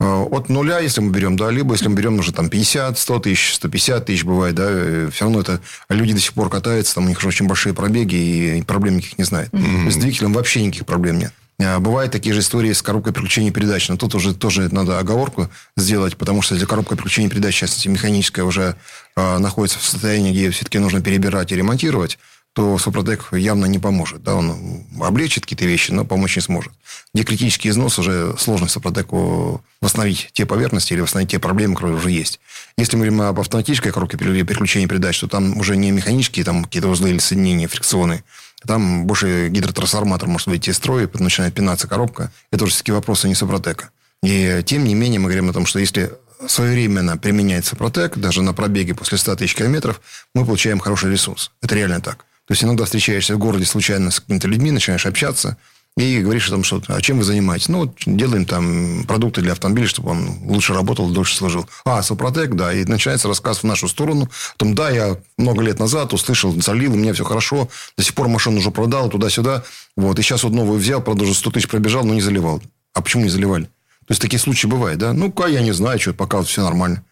[0.00, 3.18] Э, от нуля, если мы берем, да, либо если мы берем уже там 50, 100
[3.20, 5.60] тысяч, 150 тысяч бывает, да, э, все равно это
[5.90, 9.18] люди до сих пор катаются, там у них же очень большие пробеги, и проблем никаких
[9.18, 9.50] не знает.
[9.50, 9.90] Mm-hmm.
[9.90, 11.32] С двигателем вообще никаких проблем нет.
[11.60, 13.88] Э, бывают такие же истории с коробкой переключения передач.
[13.88, 18.44] Но тут уже тоже надо оговорку сделать, потому что если коробка переключения передач, сейчас механическая
[18.44, 18.76] уже
[19.16, 22.18] э, находится в состоянии, где все-таки нужно перебирать и ремонтировать,
[22.52, 24.22] то Супротек явно не поможет.
[24.22, 24.34] Да?
[24.34, 26.72] Он облегчит какие-то вещи, но помочь не сможет.
[27.14, 32.10] Где критический износ, уже сложно Супротеку восстановить те поверхности или восстановить те проблемы, которые уже
[32.10, 32.40] есть.
[32.76, 36.88] Если мы говорим об автоматической коробке переключения передач, то там уже не механические там какие-то
[36.88, 38.24] узлы или соединения, фрикционные.
[38.66, 42.32] Там больше гидротрансформатор может выйти из строя, начинает пинаться коробка.
[42.50, 43.90] Это уже все-таки вопросы не Супротека.
[44.22, 46.12] И тем не менее мы говорим о том, что если
[46.46, 50.00] своевременно применяется Протек, даже на пробеге после 100 тысяч километров,
[50.34, 51.52] мы получаем хороший ресурс.
[51.62, 52.24] Это реально так.
[52.50, 55.56] То есть иногда встречаешься в городе случайно с какими-то людьми, начинаешь общаться
[55.96, 57.68] и говоришь о том, что а чем вы занимаетесь?
[57.68, 61.68] Ну, вот делаем там продукты для автомобиля, чтобы он лучше работал, дольше служил.
[61.84, 62.72] А, Супротек, да.
[62.72, 64.24] И начинается рассказ в нашу сторону.
[64.24, 67.68] О том, да, я много лет назад услышал, залил, у меня все хорошо.
[67.96, 69.62] До сих пор машину уже продал, туда-сюда.
[69.96, 70.18] Вот.
[70.18, 72.60] И сейчас вот новую взял, правда, уже 100 тысяч пробежал, но не заливал.
[72.94, 73.66] А почему не заливали?
[73.66, 75.12] То есть, такие случаи бывают, да?
[75.12, 77.04] Ну-ка, я не знаю, что пока вот все нормально.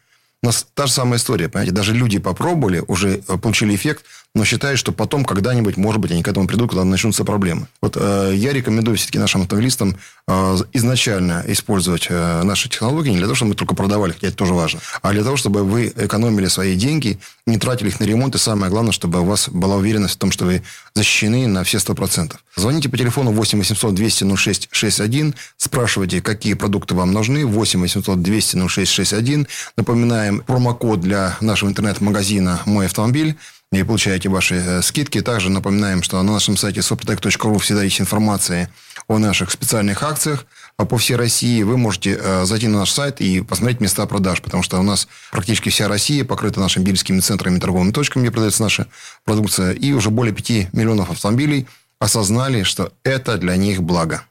[0.43, 1.73] У нас та же самая история, понимаете?
[1.73, 6.23] Даже люди попробовали, уже э, получили эффект, но считают, что потом когда-нибудь, может быть, они
[6.23, 7.67] к этому придут, когда начнутся проблемы.
[7.81, 9.97] Вот э, я рекомендую все-таки нашим автомобилистам
[10.29, 14.37] э, изначально использовать э, наши технологии не для того, чтобы мы только продавали, хотя это
[14.37, 18.35] тоже важно, а для того, чтобы вы экономили свои деньги, не тратили их на ремонт,
[18.35, 20.63] и самое главное, чтобы у вас была уверенность в том, что вы
[20.95, 22.35] защищены на все 100%.
[22.55, 28.23] Звоните по телефону 8 800 200 06 61, спрашивайте, какие продукты вам нужны, 8 800
[28.23, 29.49] 200 06 61.
[29.77, 33.37] Напоминаем, промокод для нашего интернет-магазина «Мой автомобиль»
[33.73, 35.21] и получаете ваши э, скидки.
[35.21, 38.71] Также напоминаем, что на нашем сайте soprotec.ru всегда есть информация
[39.09, 40.47] о наших специальных акциях
[40.79, 41.63] а по всей России.
[41.63, 45.09] Вы можете э, зайти на наш сайт и посмотреть места продаж, потому что у нас
[45.31, 48.87] практически вся Россия покрыта нашими бельскими центрами, торговыми точками, где продается наша
[49.25, 49.73] продукция.
[49.73, 51.67] И уже более 5 миллионов автомобилей
[51.99, 54.23] осознали, что это для них благо.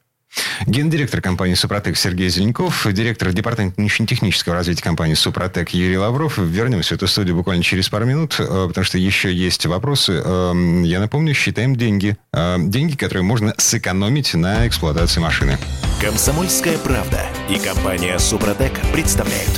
[0.65, 6.37] Гендиректор компании «Супротек» Сергей Зеленков, директор департамента научно-технического развития компании «Супротек» Юрий Лавров.
[6.37, 10.13] Вернемся в эту студию буквально через пару минут, э, потому что еще есть вопросы.
[10.13, 12.17] Эм, я напомню, считаем деньги.
[12.33, 15.57] Э, деньги, которые можно сэкономить на эксплуатации машины.
[16.01, 19.51] «Комсомольская правда» и компания «Супротек» представляют.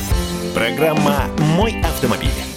[0.53, 2.48] Программа «Мой автомобиль».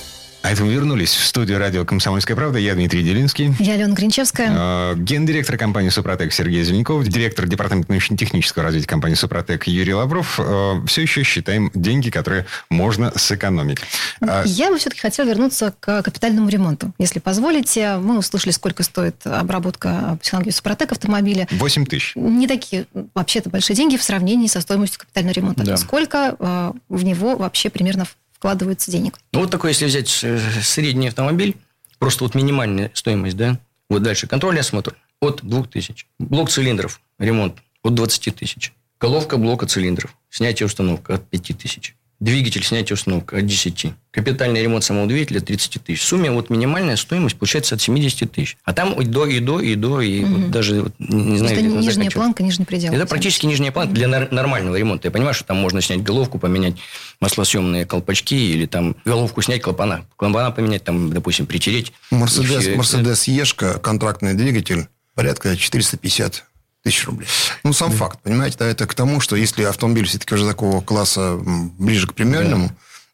[0.43, 2.59] А это мы вернулись в студию радио «Комсомольская правда».
[2.59, 3.55] Я Дмитрий Делинский.
[3.61, 4.51] Я Алена Гринчевская.
[4.51, 7.07] Э, гендиректор компании «Супротек» Сергей Зеленков.
[7.07, 10.41] Директор департамента научно-технического развития компании «Супротек» Юрий Лавров.
[10.43, 13.79] Э, все еще считаем деньги, которые можно сэкономить.
[14.21, 16.93] А Я бы все-таки хотела вернуться к капитальному ремонту.
[16.99, 21.47] Если позволите, мы услышали, сколько стоит обработка технологии «Супротек» автомобиля.
[21.53, 22.13] 8 тысяч.
[22.17, 25.65] Не такие, вообще-то, большие деньги в сравнении со стоимостью капитального ремонта.
[25.65, 25.77] Да.
[25.77, 28.07] Сколько э, в него вообще примерно
[28.43, 29.21] вкладывается денег.
[29.31, 31.55] Ну, вот такой, если взять э, средний автомобиль,
[32.01, 36.07] просто вот минимальная стоимость, да, вот дальше контрольный осмотр от 2000.
[36.19, 38.73] Блок цилиндров, ремонт от 20 тысяч.
[38.99, 41.95] Головка блока цилиндров, снятие установка от 5000.
[42.23, 43.95] Двигатель, снятие установка от 10.
[44.13, 46.03] Капитальный ремонт самого двигателя 30 тысяч.
[46.03, 48.57] В сумме вот минимальная стоимость получается от 70 тысяч.
[48.63, 50.35] А там и до, и до, и до, и угу.
[50.37, 51.59] вот даже вот, не знаю...
[51.59, 52.93] Это нижняя планка, нижний предел.
[52.93, 55.09] Это практически нижняя планка для нормального ремонта.
[55.09, 56.77] Я понимаю, что там можно снять головку, поменять
[57.19, 60.07] маслосъемные колпачки или там головку снять, клапана.
[60.15, 61.93] Клапана поменять, там, допустим, притереть.
[62.13, 66.45] Мерседес, Мерседес Ешка, контрактный двигатель, порядка 450
[66.83, 67.29] тысяч рублей.
[67.63, 67.97] Ну, сам да.
[67.97, 71.39] факт, понимаете, да, это к тому, что если автомобиль все-таки уже такого класса
[71.79, 72.71] ближе к премиальному,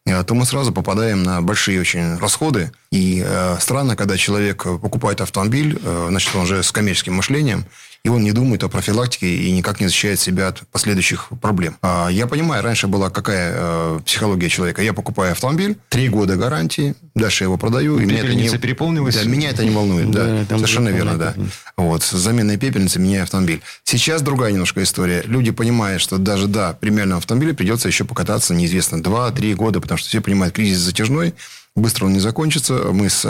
[0.07, 2.73] э, то мы сразу попадаем на большие очень расходы.
[2.91, 7.67] И э, странно, когда человек покупает автомобиль, э, значит, он уже с коммерческим мышлением,
[8.05, 11.77] и он не думает о профилактике и никак не защищает себя от последующих проблем.
[11.83, 14.83] А я понимаю, раньше была какая э, психология человека.
[14.83, 17.99] Я покупаю автомобиль, три года гарантии, дальше я его продаю.
[17.99, 19.17] И меня это не переполнилась?
[19.17, 20.45] Да, меня это не волнует, да.
[20.49, 21.35] совершенно верно, да.
[21.77, 23.61] Вот, с заменой пепельницы меняю автомобиль.
[23.85, 25.23] Сейчас другая немножко история.
[25.27, 30.09] Люди понимают, что даже, да, премиальном автомобиле придется еще покататься, неизвестно, 2-3 года, потому что
[30.09, 31.35] все понимают, кризис затяжной,
[31.79, 32.75] быстро он не закончится.
[32.93, 33.25] Мы с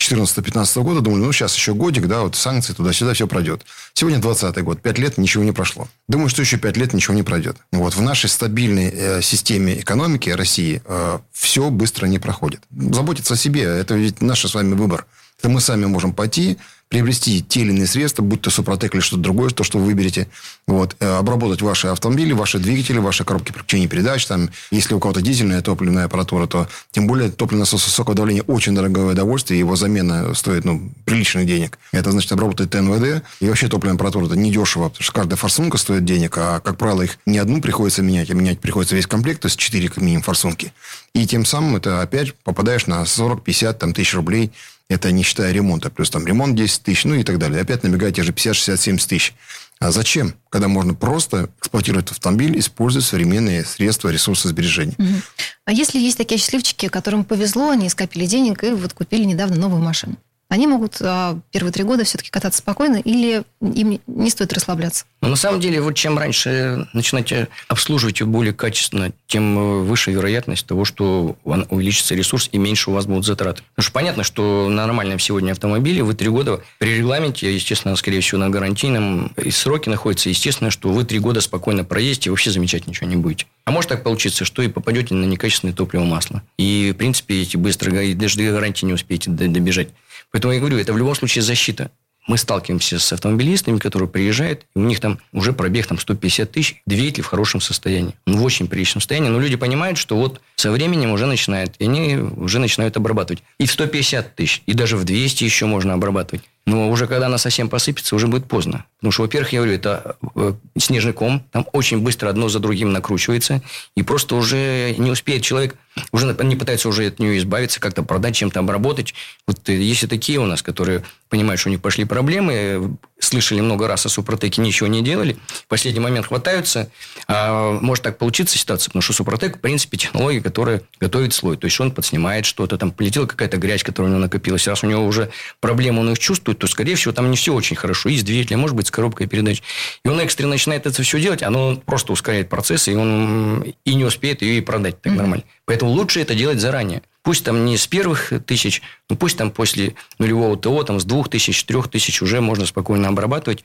[0.00, 3.64] 2014-2015 э, года думали, ну, сейчас еще годик, да, вот санкции туда-сюда, все пройдет.
[3.92, 5.88] Сегодня 20 год, 5 лет, ничего не прошло.
[6.08, 7.56] Думаю, что еще 5 лет ничего не пройдет.
[7.72, 12.62] Вот в нашей стабильной э, системе экономики России э, все быстро не проходит.
[12.70, 15.06] Заботиться о себе, это ведь наш с вами выбор.
[15.38, 19.22] Это мы сами можем пойти, приобрести те или иные средства, будь то Супротек или что-то
[19.22, 20.28] другое, то, что вы выберете,
[20.66, 25.20] вот, э, обработать ваши автомобили, ваши двигатели, ваши коробки переключения передач, там, если у кого-то
[25.20, 30.34] дизельная топливная аппаратура, то тем более топливный насос высокого давления очень дорогое удовольствие, его замена
[30.34, 31.78] стоит, ну, приличных денег.
[31.92, 36.04] Это значит обработать ТНВД, и вообще топливная аппаратура это недешево, потому что каждая форсунка стоит
[36.04, 39.46] денег, а, как правило, их не одну приходится менять, а менять приходится весь комплект, то
[39.46, 40.72] есть 4 как минимум форсунки.
[41.14, 44.52] И тем самым это опять попадаешь на 40-50 там, тысяч рублей
[44.88, 45.90] это не считая ремонта.
[45.90, 47.60] Плюс там ремонт 10 тысяч, ну и так далее.
[47.60, 49.34] Опять набегает те же 50, 60, 70 тысяч.
[49.78, 50.34] А зачем?
[50.50, 54.94] Когда можно просто эксплуатировать автомобиль, используя современные средства, ресурсы сбережения.
[54.98, 55.22] Угу.
[55.66, 59.82] А если есть такие счастливчики, которым повезло, они скопили денег и вот купили недавно новую
[59.82, 60.16] машину?
[60.48, 65.04] Они могут а, первые три года все-таки кататься спокойно или им не стоит расслабляться?
[65.20, 70.12] Ну, на самом деле, вот чем раньше начинаете обслуживать ее более качественно, тем э, выше
[70.12, 73.62] вероятность того, что увеличится ресурс и меньше у вас будут затраты.
[73.70, 78.20] Потому что понятно, что на нормальном сегодня автомобиле вы три года при регламенте, естественно, скорее
[78.20, 82.50] всего, на гарантийном и сроке находится, естественно, что вы три года спокойно проездите и вообще
[82.50, 83.46] замечать ничего не будете.
[83.64, 86.42] А может так получиться, что и попадете на некачественное топливо масло.
[86.58, 89.88] И, в принципе, эти быстро, даже до гарантии не успеете добежать.
[90.34, 91.92] Поэтому я говорю, это в любом случае защита.
[92.26, 96.82] Мы сталкиваемся с автомобилистами, которые приезжают, и у них там уже пробег там 150 тысяч,
[96.86, 99.28] двигатель в хорошем состоянии, ну, в очень приличном состоянии.
[99.28, 103.44] Но люди понимают, что вот со временем уже начинает, и они уже начинают обрабатывать.
[103.60, 106.42] И в 150 тысяч, и даже в 200 еще можно обрабатывать.
[106.66, 108.86] Но уже когда она совсем посыпется, уже будет поздно.
[108.98, 112.90] Потому что, во-первых, я говорю, это э, снежный ком, там очень быстро одно за другим
[112.92, 113.60] накручивается,
[113.94, 115.76] и просто уже не успеет человек,
[116.10, 119.14] уже не пытается уже от нее избавиться, как-то продать, чем-то обработать.
[119.46, 123.60] Вот э, есть и такие у нас, которые понимают, что у них пошли проблемы, слышали
[123.60, 126.90] много раз о Супротеке, ничего не делали, в последний момент хватаются.
[127.26, 131.56] А может так получиться ситуация, потому что Супротек, в принципе, технология, которая готовит слой.
[131.56, 134.66] То есть, он подснимает что-то, там полетела какая-то грязь, которая у него накопилась.
[134.68, 137.76] Раз у него уже проблемы он их чувствует, то, скорее всего, там не все очень
[137.76, 138.08] хорошо.
[138.08, 139.62] И с двигателем, может быть, с коробкой передач.
[140.04, 144.04] И он экстренно начинает это все делать, оно просто ускоряет процесс, и он и не
[144.04, 145.16] успеет ее и продать так mm-hmm.
[145.16, 145.44] нормально.
[145.64, 147.02] Поэтому лучше это делать заранее.
[147.24, 151.30] Пусть там не с первых тысяч, но пусть там после нулевого ТО, там с двух
[151.30, 153.64] тысяч, трех тысяч уже можно спокойно обрабатывать.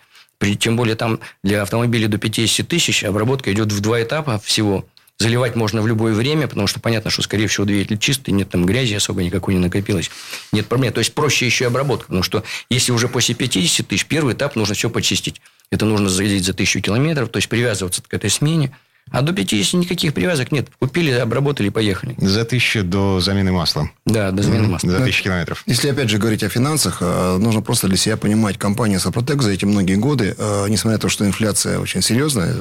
[0.59, 4.85] Тем более там для автомобилей до 50 тысяч обработка идет в два этапа всего.
[5.17, 8.65] Заливать можно в любое время, потому что понятно, что, скорее всего, двигатель чистый, нет там
[8.65, 10.09] грязи особо никакой не накопилось.
[10.53, 10.93] Нет проблем.
[10.93, 12.05] То есть, проще еще и обработка.
[12.05, 15.41] Потому что, если уже после 50 тысяч, первый этап нужно все почистить.
[15.69, 18.73] Это нужно залить за тысячу километров, то есть, привязываться к этой смене.
[19.11, 20.67] А до 50 никаких привязок нет.
[20.79, 22.15] Купили, обработали, поехали.
[22.17, 23.89] За тысячу до замены масла.
[24.05, 24.91] Да, до замены масла.
[24.91, 25.63] За тысячу километров.
[25.65, 29.51] Если, опять же, говорить о финансах, э, нужно просто для себя понимать, компания Сопротек за
[29.51, 32.55] эти многие годы, э, несмотря на то, что инфляция очень серьезная,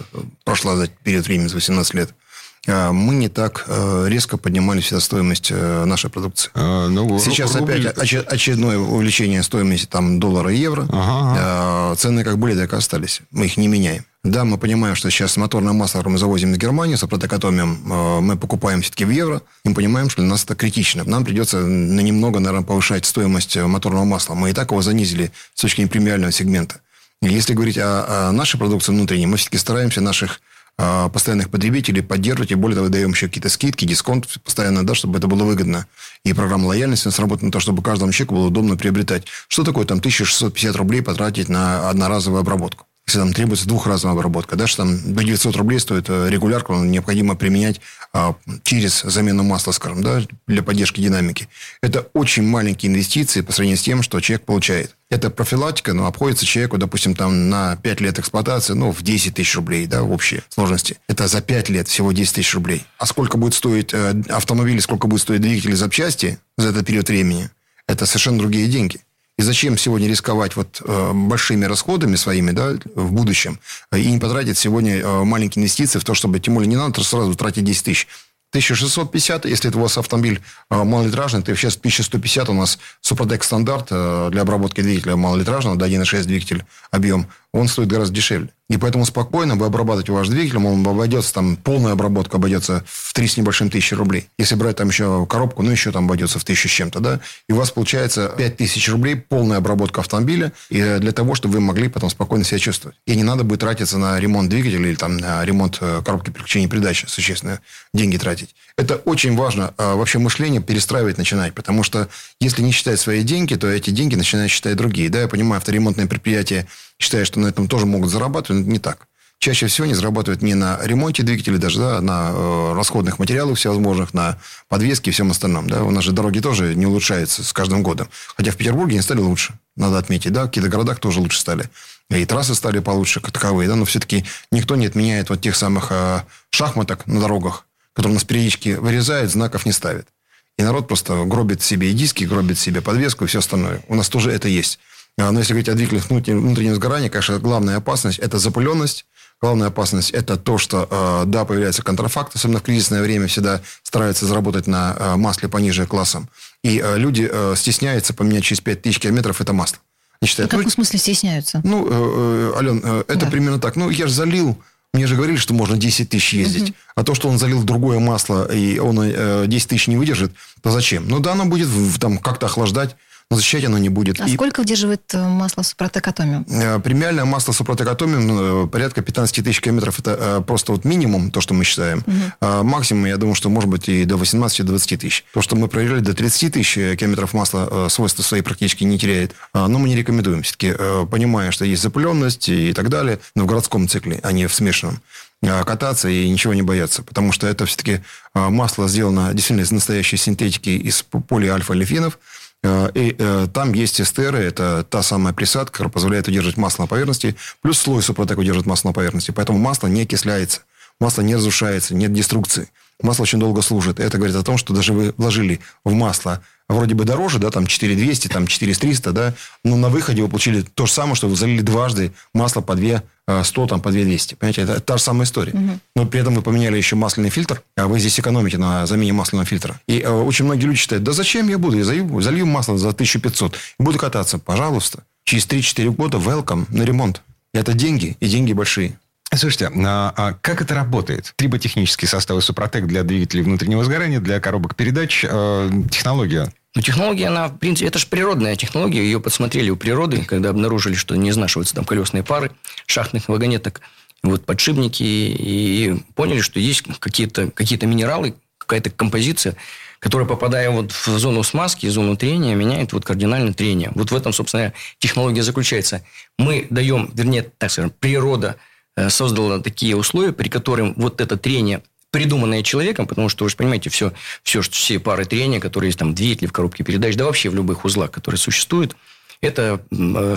[0.44, 2.27] прошла за период времени, за 18 лет, э,
[2.66, 3.66] мы не так
[4.06, 6.50] резко поднимали всегда стоимость нашей продукции.
[6.54, 7.86] А, ну, Сейчас рубль...
[7.86, 10.86] опять очередное увеличение стоимости там, доллара и евро.
[10.90, 11.96] Ага, ага.
[11.96, 13.20] Цены как были, так и остались.
[13.30, 14.04] Мы их не меняем.
[14.24, 18.20] Да, мы понимаем, что сейчас моторное масло, которое мы завозим из Германии, с опротокатомием, э,
[18.20, 19.42] мы покупаем все-таки в евро.
[19.64, 21.04] И мы понимаем, что для нас это критично.
[21.04, 24.34] Нам придется на немного, наверное, повышать стоимость э, моторного масла.
[24.34, 26.80] Мы и так его занизили с точки зрения премиального сегмента.
[27.22, 30.38] Если говорить о, о нашей продукции внутренней, мы все-таки стараемся наших э,
[30.78, 35.26] постоянных потребителей поддерживать, и более того, даем еще какие-то скидки, дисконт постоянно, да, чтобы это
[35.26, 35.86] было выгодно.
[36.24, 39.26] И программа лояльности работает на то, чтобы каждому человеку было удобно приобретать.
[39.48, 42.87] Что такое там 1650 рублей потратить на одноразовую обработку?
[43.08, 47.36] Если там требуется двухразовая обработка, да, что там до 900 рублей стоит э, регулярку, необходимо
[47.36, 47.80] применять
[48.12, 51.48] а, через замену масла, скажем, да, для поддержки динамики.
[51.82, 54.94] Это очень маленькие инвестиции по сравнению с тем, что человек получает.
[55.08, 59.56] Это профилактика, но обходится человеку, допустим, там на 5 лет эксплуатации, ну, в 10 тысяч
[59.56, 60.98] рублей, да, в общей сложности.
[61.08, 62.84] Это за 5 лет всего 10 тысяч рублей.
[62.98, 67.48] А сколько будет стоить э, автомобиль, сколько будет стоить двигатель запчасти за этот период времени,
[67.86, 69.00] это совершенно другие деньги.
[69.38, 73.60] И зачем сегодня рисковать вот э, большими расходами своими да, в будущем
[73.94, 77.34] и не потратить сегодня э, маленькие инвестиции в то, чтобы, тем более, не надо сразу
[77.36, 78.08] тратить 10 тысяч.
[78.50, 83.88] 1650, если это у вас автомобиль э, малолитражный, то сейчас 1150 у нас Супротек стандарт
[83.90, 88.50] э, для обработки двигателя малолитражного, до 1.6 двигатель объем, он стоит гораздо дешевле.
[88.68, 93.26] И поэтому спокойно вы обрабатываете ваш двигатель, он обойдется, там, полная обработка обойдется в 3
[93.26, 94.28] с небольшим тысячи рублей.
[94.38, 97.52] Если брать там еще коробку, ну, еще там обойдется в тысячу с чем-то, да, и
[97.52, 101.60] у вас получается 5 тысяч рублей полная обработка автомобиля и э, для того, чтобы вы
[101.60, 102.98] могли потом спокойно себя чувствовать.
[103.06, 106.68] И не надо будет тратиться на ремонт двигателя или там на ремонт э, коробки переключения
[106.68, 107.60] передачи, существенно
[107.94, 108.54] деньги тратить.
[108.76, 112.08] Это очень важно а, вообще мышление перестраивать начинать, потому что
[112.40, 115.08] если не считать свои деньги, то эти деньги начинают считать другие.
[115.08, 119.08] Да, я понимаю, авторемонтное предприятие считая, что на этом тоже могут зарабатывать, но не так.
[119.38, 123.56] Чаще всего они зарабатывают не на ремонте двигателей даже, да, а на э, расходных материалах
[123.56, 124.36] всевозможных, на
[124.68, 125.70] подвеске и всем остальном.
[125.70, 125.84] Да.
[125.84, 128.08] У нас же дороги тоже не улучшаются с каждым годом.
[128.36, 130.32] Хотя в Петербурге они стали лучше, надо отметить.
[130.32, 131.70] Да, в каких-то городах тоже лучше стали.
[132.10, 133.68] И трассы стали получше, как таковые.
[133.68, 138.14] Да, но все-таки никто не отменяет вот тех самых э, шахматок на дорогах, которые у
[138.14, 140.08] нас периодически вырезают, знаков не ставят.
[140.56, 143.82] И народ просто гробит себе и диски, гробит себе подвеску и все остальное.
[143.86, 144.80] У нас тоже это есть.
[145.18, 149.04] А, но если говорить о двигателях внутреннего сгорания, конечно, главная опасность– это запыленность.
[149.40, 154.26] Главная опасность– это то, что, а, да, появляется контрафакт, особенно в кризисное время всегда стараются
[154.26, 156.28] заработать на а, масле пониже классом.
[156.62, 159.78] И люди стесняются поменять через 5000 километров это масло.
[160.20, 161.60] Они считают, в каком ну, смысле стесняются?
[161.64, 163.30] Ну, э, э, Ален, э, это да.
[163.30, 163.76] примерно так.
[163.76, 164.58] Ну, я же залил,
[164.92, 166.70] мне же говорили, что можно 10 тысяч ездить.
[166.70, 166.74] Угу.
[166.96, 171.08] А то, что он залил другое масло, и он 10 тысяч не выдержит, то зачем?
[171.08, 171.68] Ну, да, оно будет
[172.00, 172.96] там как-то охлаждать
[173.30, 174.20] но защищать оно не будет.
[174.20, 174.34] А и...
[174.34, 176.46] сколько выдерживает э, масло Супротек Атомиум?
[176.48, 179.98] Э, премиальное масло Супротек Атомиум э, порядка 15 тысяч километров.
[179.98, 182.02] Это просто вот минимум, то, что мы считаем.
[182.06, 182.62] Угу.
[182.64, 185.24] Максимум, я думаю, что может быть и до 18-20 тысяч.
[185.34, 189.34] То, что мы проверяли, до 30 тысяч километров масла свойства свои практически не теряет.
[189.52, 190.42] Но мы не рекомендуем.
[190.42, 190.74] Все-таки
[191.10, 195.00] понимая, что есть запыленность и так далее, но в городском цикле, а не в смешанном
[195.40, 197.02] кататься и ничего не бояться.
[197.02, 198.00] Потому что это все-таки
[198.34, 202.18] масло сделано действительно из настоящей синтетики, из полиальфа-лефинов.
[202.62, 206.86] Э, и э, там есть эстеры, это та самая присадка, которая позволяет удерживать масло на
[206.88, 209.30] поверхности, плюс слой супротек удерживает масло на поверхности.
[209.30, 210.62] Поэтому масло не окисляется,
[211.00, 212.70] масло не разрушается, нет деструкции.
[213.00, 214.00] Масло очень долго служит.
[214.00, 217.66] Это говорит о том, что даже вы вложили в масло вроде бы дороже, да, там
[217.66, 221.62] 4200, там 4300, да, но на выходе вы получили то же самое, что вы залили
[221.62, 223.02] дважды масло по 2
[223.42, 224.34] 100, там, по 2200.
[224.36, 225.52] Понимаете, это та же самая история.
[225.52, 225.78] Угу.
[225.96, 229.46] Но при этом вы поменяли еще масляный фильтр, а вы здесь экономите на замене масляного
[229.46, 229.80] фильтра.
[229.86, 231.76] И э, очень многие люди считают, да зачем я буду?
[231.76, 234.38] Я залью, залью масло за 1500 и буду кататься.
[234.38, 235.04] Пожалуйста.
[235.24, 237.22] Через 3-4 года welcome на ремонт.
[237.52, 238.98] Это деньги, и деньги большие.
[239.34, 241.34] Слушайте, а, а как это работает?
[241.36, 247.48] Триботехнические составы Супротек для двигателей внутреннего сгорания, для коробок передач, э, технология ну, технология, она,
[247.48, 249.02] в принципе, это же природная технология.
[249.02, 252.52] Ее подсмотрели у природы, когда обнаружили, что не изнашиваются там колесные пары
[252.86, 253.80] шахтных вагонеток,
[254.22, 259.56] вот подшипники, и поняли, что есть какие-то какие минералы, какая-то композиция,
[259.98, 263.90] которая, попадая вот в зону смазки, в зону трения, меняет вот кардинально трение.
[263.94, 266.04] Вот в этом, собственно, технология заключается.
[266.38, 268.56] Мы даем, вернее, так скажем, природа
[268.96, 273.56] э, создала такие условия, при которых вот это трение придуманное человеком, потому что вы же
[273.56, 277.24] понимаете, все, все, все пары трения, которые есть там в двигателе, в коробке передач, да
[277.24, 278.96] вообще в любых узлах, которые существуют,
[279.40, 280.36] это э,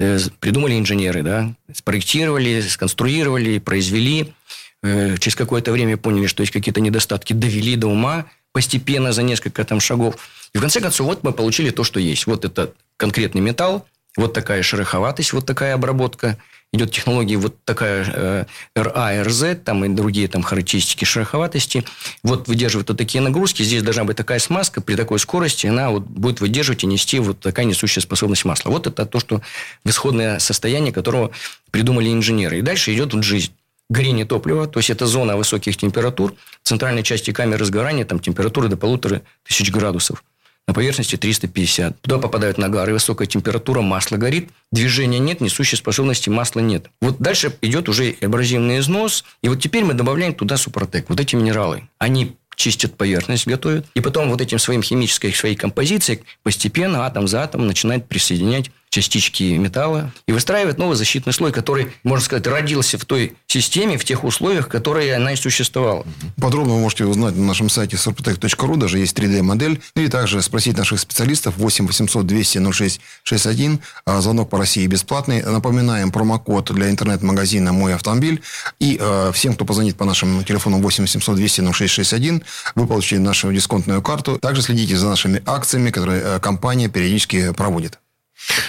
[0.00, 4.34] э, придумали инженеры, да, спроектировали, сконструировали, произвели,
[4.82, 9.64] э, через какое-то время поняли, что есть какие-то недостатки, довели до ума постепенно за несколько
[9.64, 10.16] там шагов.
[10.52, 12.26] И в конце концов, вот мы получили то, что есть.
[12.26, 16.38] Вот это конкретный металл, вот такая шероховатость, вот такая обработка–
[16.74, 18.44] идет технология вот такая э,
[18.76, 21.84] RA, RZ, там и другие там характеристики шероховатости,
[22.22, 26.02] вот выдерживает вот такие нагрузки, здесь должна быть такая смазка, при такой скорости она вот
[26.02, 28.70] будет выдерживать и нести вот такая несущая способность масла.
[28.70, 29.40] Вот это то, что
[29.84, 31.30] исходное состояние, которого
[31.70, 32.58] придумали инженеры.
[32.58, 33.52] И дальше идет вот жизнь
[33.88, 38.68] горение топлива, то есть это зона высоких температур, в центральной части камеры сгорания там температура
[38.68, 40.24] до полутора тысяч градусов
[40.66, 42.00] на поверхности 350.
[42.00, 46.86] Туда попадают нагары, высокая температура, масло горит, движения нет, несущей способности масла нет.
[47.00, 51.36] Вот дальше идет уже абразивный износ, и вот теперь мы добавляем туда супротек, вот эти
[51.36, 51.88] минералы.
[51.98, 57.42] Они чистят поверхность, готовят, и потом вот этим своим химической своей композицией постепенно атом за
[57.42, 63.04] атомом начинает присоединять частички металла и выстраивает новый защитный слой, который, можно сказать, родился в
[63.04, 66.06] той системе, в тех условиях, которые она и существовала.
[66.40, 71.00] Подробно вы можете узнать на нашем сайте sorptec.ru, даже есть 3D-модель, или также спросить наших
[71.00, 73.80] специалистов 8 800 200 06 61,
[74.20, 75.42] звонок по России бесплатный.
[75.42, 78.42] Напоминаем промокод для интернет-магазина «Мой автомобиль».
[78.78, 82.42] И э, всем, кто позвонит по нашему телефону 8 800 200 06 61,
[82.76, 84.38] вы получите нашу дисконтную карту.
[84.38, 87.98] Также следите за нашими акциями, которые э, компания периодически проводит.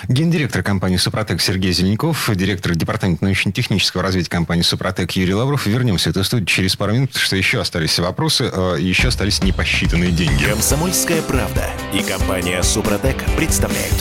[0.07, 5.65] Гендиректор компании «Супротек» Сергей Зеленяков, директор департамента научно-технического развития компании «Супротек» Юрий Лавров.
[5.65, 10.11] Вернемся в эту студию через пару минут, что еще остались вопросы, э, еще остались непосчитанные
[10.11, 10.45] деньги.
[10.45, 13.95] Комсомольская правда и компания «Супротек» представляют.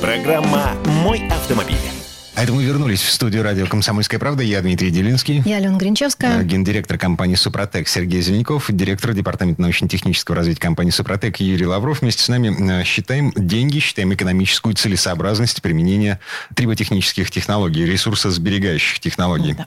[0.00, 1.99] Программа «Мой автомобиль».
[2.40, 4.42] А это мы вернулись в студию радио «Комсомольская правда».
[4.42, 5.42] Я Дмитрий Делинский.
[5.44, 6.40] Я Алена Гринчевская.
[6.40, 8.70] Э, Гендиректор компании «Супротек» Сергей Зеленяков.
[8.70, 12.00] Директор департамента научно-технического развития компании «Супротек» Юрий Лавров.
[12.00, 16.18] Вместе с нами э, считаем деньги, считаем экономическую целесообразность применения
[16.54, 19.52] триботехнических технологий, ресурсосберегающих технологий.
[19.52, 19.66] Да.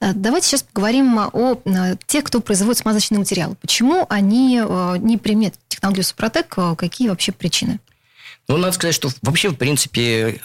[0.00, 1.60] Э, Давайте сейчас поговорим о
[2.06, 3.56] тех, кто производит смазочные материалы.
[3.60, 4.62] Почему они
[5.00, 6.56] не применяют технологию Супротек?
[6.78, 7.80] Какие вообще причины?
[8.48, 10.40] Ну, надо сказать, что вообще, в принципе,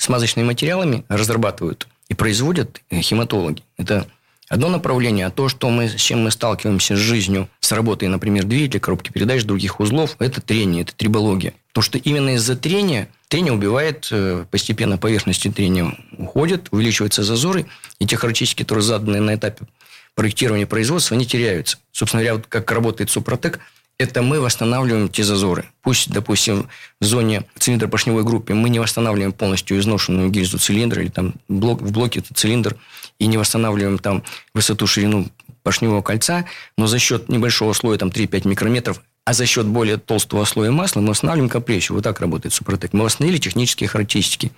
[0.00, 3.62] смазочными материалами разрабатывают и производят э, химатологи.
[3.76, 4.06] Это
[4.48, 8.44] одно направление, а то, что мы, с чем мы сталкиваемся с жизнью, с работой, например,
[8.44, 11.52] двигателя, коробки передач, других узлов, это трение, это трибология.
[11.68, 17.66] Потому что именно из-за трения, трение убивает э, постепенно поверхности трения уходят, увеличиваются зазоры,
[17.98, 19.66] и те характеристики, которые заданы на этапе
[20.14, 21.76] проектирования производства, они теряются.
[21.92, 23.60] Собственно говоря, вот как работает Супротек,
[24.00, 25.66] это мы восстанавливаем те зазоры.
[25.82, 26.68] Пусть, допустим,
[27.02, 31.92] в зоне цилиндропоршневой группы мы не восстанавливаем полностью изношенную гильзу цилиндра или там блок, в
[31.92, 32.76] блоке это цилиндр
[33.18, 34.22] и не восстанавливаем там
[34.54, 35.28] высоту, ширину
[35.62, 36.46] поршневого кольца,
[36.78, 41.00] но за счет небольшого слоя, там 3-5 микрометров, а за счет более толстого слоя масла
[41.00, 41.96] мы восстанавливаем компрессию.
[41.96, 42.94] Вот так работает Супротек.
[42.94, 44.50] Мы восстановили технические характеристики.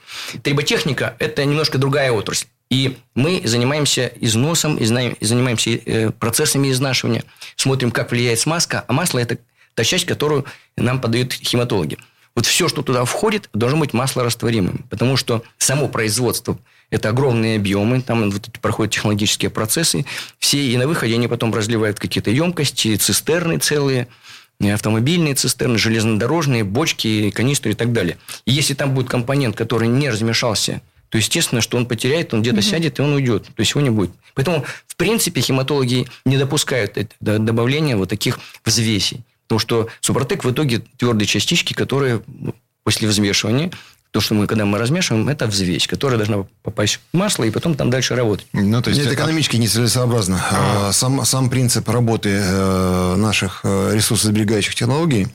[0.45, 2.47] Триботехника– это немножко другая отрасль.
[2.73, 7.23] И мы занимаемся износом, занимаемся э, процессами изнашивания,
[7.55, 9.37] смотрим, как влияет смазка, а масло– это
[9.75, 10.47] та часть, которую
[10.79, 11.99] нам подают химатологи.
[12.35, 16.59] Вот все, что туда входит, должно быть маслорастворимым, потому что само производство–
[16.91, 20.07] это огромные объемы, там вот проходят технологические процессы,
[20.39, 24.09] все, и на выходе они потом разливают какие-то емкости, цистерны целые,
[24.61, 28.17] э, автомобильные цистерны, железнодорожные, бочки, канистры и так далее.
[28.47, 30.81] И если там будет компонент, который не размешался,
[31.13, 33.45] то естественно, что он потеряет, он где-то сядет, и он уйдет.
[33.45, 34.13] То есть его не будет.
[34.35, 39.21] Поэтому, в принципе, хематологи не допускают добавления вот таких взвесей.
[39.43, 43.71] Потому что Супротек в итоге твердые частички, которые ну, после взвешивания,
[44.11, 47.75] то, что мы, когда мы размешиваем, это взвесь, которая должна попасть в масло и потом
[47.75, 48.47] там дальше работать.
[48.55, 49.03] Ну, то есть...
[49.03, 50.43] Это экономически нецелесообразно.
[50.51, 55.29] А, Сам, сам принцип работы э, наших э, ресурсосберегающих технологий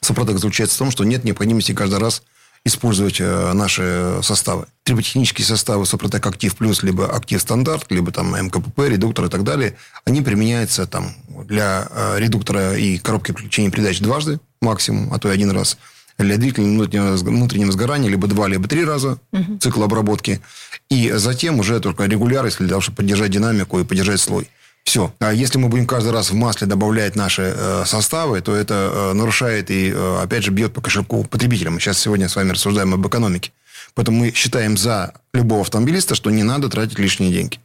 [0.00, 2.22] Супротек заключается в том, что нет необходимости каждый раз
[2.64, 4.66] использовать э, наши составы.
[4.84, 9.76] Триботехнические составы Супротек Актив Плюс, либо Актив Стандарт, либо там МКПП, редуктор и так далее,
[10.04, 11.14] они применяются там
[11.46, 15.76] для э, редуктора и коробки переключения передач дважды максимум, а то и один раз.
[16.16, 19.18] Для двигателя внутреннего, внутреннего сгорания либо два, либо три раза
[19.60, 20.40] цикл обработки.
[20.88, 24.48] И затем уже только регуляр, если для того, чтобы поддержать динамику и поддержать слой.
[24.84, 25.12] Все.
[25.18, 29.12] А если мы будем каждый раз в масле добавлять наши э, составы, то это э,
[29.14, 31.70] нарушает и, э, опять же, бьет по кошельку потребителя.
[31.70, 33.52] Мы сейчас сегодня с вами рассуждаем об экономике.
[33.94, 37.58] Поэтому мы считаем за любого автомобилиста, что не надо тратить лишние деньги.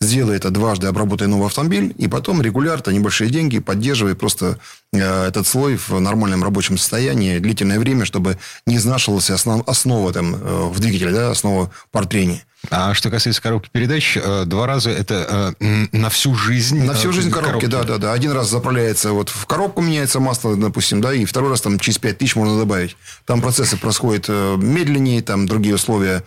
[0.00, 4.58] Сделай это дважды, обработай новый автомобиль, и потом регулярно, небольшие деньги, поддерживай просто
[4.92, 10.34] э, этот слой в нормальном рабочем состоянии длительное время, чтобы не изнашивалась основ- основа там,
[10.34, 12.44] э, в двигателе, да, основа пар трения.
[12.70, 16.82] А что касается коробки передач, э, два раза это э, на всю жизнь.
[16.82, 18.12] На всю э, жизнь коробки, да, да, да.
[18.12, 21.98] Один раз заправляется вот в коробку меняется масло, допустим, да, и второй раз там через
[21.98, 22.96] 5 тысяч можно добавить.
[23.26, 26.24] Там процессы происходят медленнее, там другие условия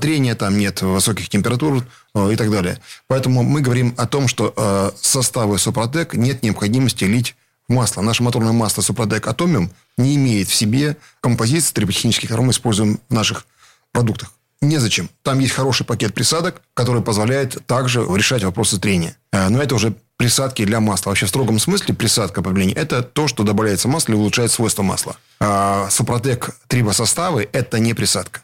[0.00, 1.84] трения, там нет высоких температур
[2.14, 2.78] и так далее.
[3.06, 7.34] Поэтому мы говорим о том, что составы Супротек нет необходимости лить
[7.68, 8.02] масло.
[8.02, 13.14] Наше моторное масло Супротек Атомиум не имеет в себе композиции триботехнических, которые мы используем в
[13.14, 13.46] наших
[13.92, 14.32] продуктах.
[14.60, 15.08] Незачем.
[15.22, 19.16] Там есть хороший пакет присадок, который позволяет также решать вопросы трения.
[19.32, 21.10] Э, Но это уже присадки для масла.
[21.10, 25.16] Вообще в строгом смысле присадка по это то, что добавляется масло и улучшает свойства масла.
[25.38, 28.40] А Супротек трибосоставы– это не присадка.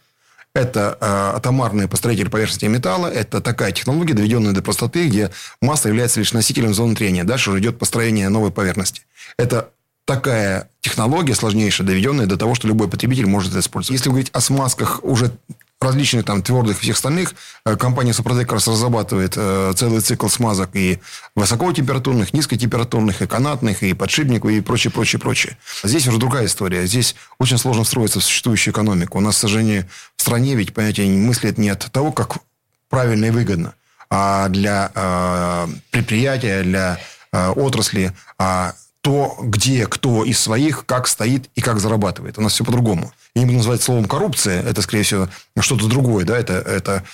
[0.55, 3.09] Это э, атомарные построители поверхности металла.
[3.09, 7.25] Это такая технология, доведенная до простоты, где масло является лишь носителем зоны трения.
[7.25, 9.03] Дальше уже идет построение новой поверхности.
[9.37, 9.71] Это
[10.05, 13.99] такая технология сложнейшая, доведенная до того, что любой потребитель может это использовать.
[13.99, 15.33] Если говорить о смазках уже
[15.81, 20.29] различных там твердых и всех остальных, э, компания Супротек как раз разрабатывает э, целый цикл
[20.29, 21.01] смазок и
[21.35, 25.59] высокотемпературных, низкотемпературных, и канатных, и подшипников, и прочее, прочее, прочее.
[25.83, 26.87] Здесь уже другая история.
[26.87, 29.19] Здесь очень сложно встроиться в существующую экономику.
[29.19, 32.39] У нас, к сожалению, в стране ведь, понимаете, мыслят не от того, как
[32.89, 33.75] правильно и выгодно,
[34.11, 36.99] а для э, предприятия, для
[37.33, 42.39] э, отрасли, а то, где кто из своих, как стоит и как зарабатывает.
[42.39, 43.13] У нас все по-другому.
[43.35, 45.29] я не буду называть словом коррупция, это, скорее всего,
[45.61, 47.05] что-то другое, да, это, это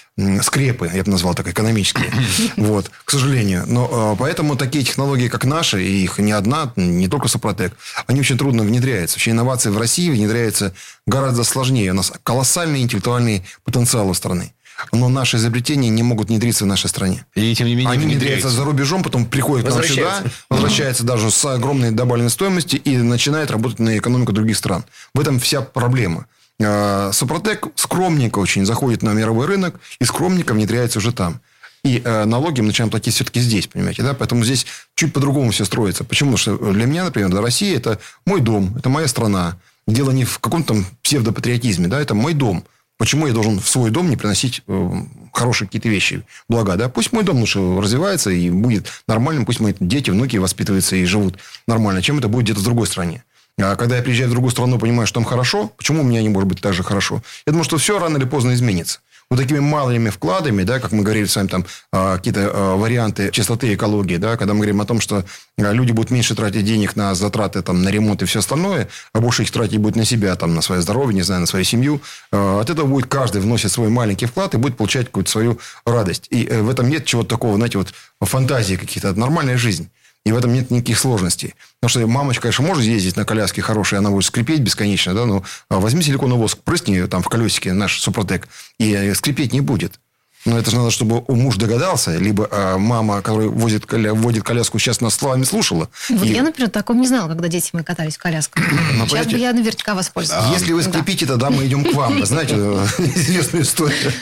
[0.41, 2.13] скрепы, я бы назвал так, экономические,
[2.57, 3.65] вот, к сожалению.
[3.67, 7.77] Но поэтому такие технологии, как наши, и их не одна, не только Супротек,
[8.07, 9.17] они очень трудно внедряются.
[9.17, 10.73] Вообще инновации в России внедряются
[11.09, 11.91] гораздо сложнее.
[11.91, 14.53] У нас колоссальный интеллектуальный потенциал у страны
[14.93, 17.25] но наши изобретения не могут внедриться в нашей стране.
[17.35, 21.31] И тем не менее Они внедряются за рубежом, потом приходят к нам сюда, возвращаются даже
[21.31, 24.85] с огромной добавленной стоимостью и начинают работать на экономику других стран.
[25.15, 26.27] В этом вся проблема.
[26.63, 31.41] А, Супротек скромненько очень заходит на мировой рынок и скромненько внедряется уже там.
[31.83, 34.13] И э, налоги мы начинаем платить все-таки здесь, понимаете, да?
[34.13, 34.67] Поэтому здесь
[34.97, 36.05] чуть по-другому все строится.
[36.05, 36.33] Почему?
[36.33, 39.57] Потому что для меня, например, для России это мой дом, это моя страна.
[39.87, 42.65] Дело не в каком-то там псевдопатриотизме, да, это мой дом.
[43.01, 44.91] Почему я должен в свой дом не приносить э,
[45.33, 46.91] хорошие какие-то вещи, блага, да?
[46.91, 51.39] Пусть мой дом лучше развивается и будет нормальным, пусть мои дети, внуки воспитываются и живут
[51.67, 53.25] нормально, чем это будет где-то в другой стране.
[53.59, 56.29] А когда я приезжаю в другую страну, понимаю, что там хорошо, почему у меня не
[56.29, 57.23] может быть так же хорошо?
[57.47, 61.05] Я думаю, что все рано или поздно изменится вот такими малыми вкладами, да, как мы
[61.05, 64.87] говорили с вами, там, а, какие-то а, варианты чистоты экологии, да, когда мы говорим о
[64.87, 65.25] том, что
[65.59, 69.21] а, люди будут меньше тратить денег на затраты, там, на ремонт и все остальное, а
[69.21, 72.01] больше их тратить будет на себя, там, на свое здоровье, не знаю, на свою семью,
[72.33, 76.27] от этого будет каждый вносить свой маленький вклад и будет получать какую-то свою радость.
[76.31, 79.91] И э, в этом нет чего-то такого, знаете, вот фантазии какие-то, это нормальная жизнь.
[80.27, 81.55] И в этом нет никаких сложностей.
[81.81, 85.43] Потому что мамочка, конечно, может ездить на коляске хорошей, она будет скрипеть бесконечно, да, но
[85.71, 88.49] возьми силиконовый воск, прысни там в колесике наш Супротек,
[88.79, 89.99] и э, скрипеть не будет.
[90.47, 95.03] Но это же надо, чтобы муж догадался, либо а, мама, которая возит, вводит коляску, сейчас
[95.03, 95.91] нас словами слушала.
[96.09, 96.33] Вот и...
[96.33, 98.59] я, например, такого не знала, когда дети мы катались в коляску.
[98.95, 100.49] Но, сейчас бы я наверняка воспользовалась.
[100.49, 101.35] А, если вы скрипите, да.
[101.35, 102.25] тогда мы идем к вам.
[102.25, 102.55] Знаете,
[102.99, 104.13] известная история.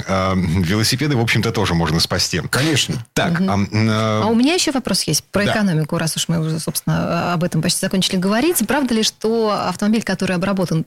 [0.00, 2.40] Велосипеды, в общем-то, тоже можно спасти.
[2.50, 3.06] Конечно.
[3.12, 3.40] Так.
[3.40, 7.62] А у меня еще вопрос есть про экономику, раз уж мы уже, собственно, об этом
[7.62, 8.66] почти закончили говорить.
[8.66, 10.84] Правда ли, что автомобиль, который обработан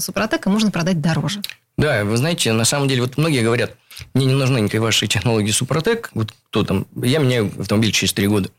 [0.00, 1.40] Супротеком, можно продать дороже?
[1.76, 3.76] Да, вы знаете, на самом деле, вот многие говорят,
[4.14, 8.26] мне не нужны никакие ваши технологии Супротек, вот кто там, я меняю автомобиль через три
[8.26, 8.50] года.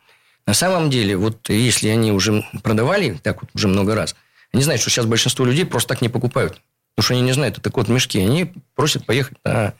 [0.45, 4.15] На самом деле, вот если они уже продавали так вот уже много раз,
[4.53, 6.61] они знают, что сейчас большинство людей просто так не покупают.
[6.95, 8.17] Потому что они не знают, это код мешки.
[8.17, 9.73] Они просят поехать на,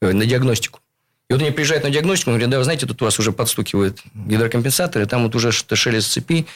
[0.00, 0.80] э, на диагностику.
[1.28, 4.00] И вот они приезжают на диагностику, говорят, да, вы знаете, тут у вас уже подстукивают
[4.14, 6.46] гидрокомпенсаторы, там вот уже что-то шелест цепи.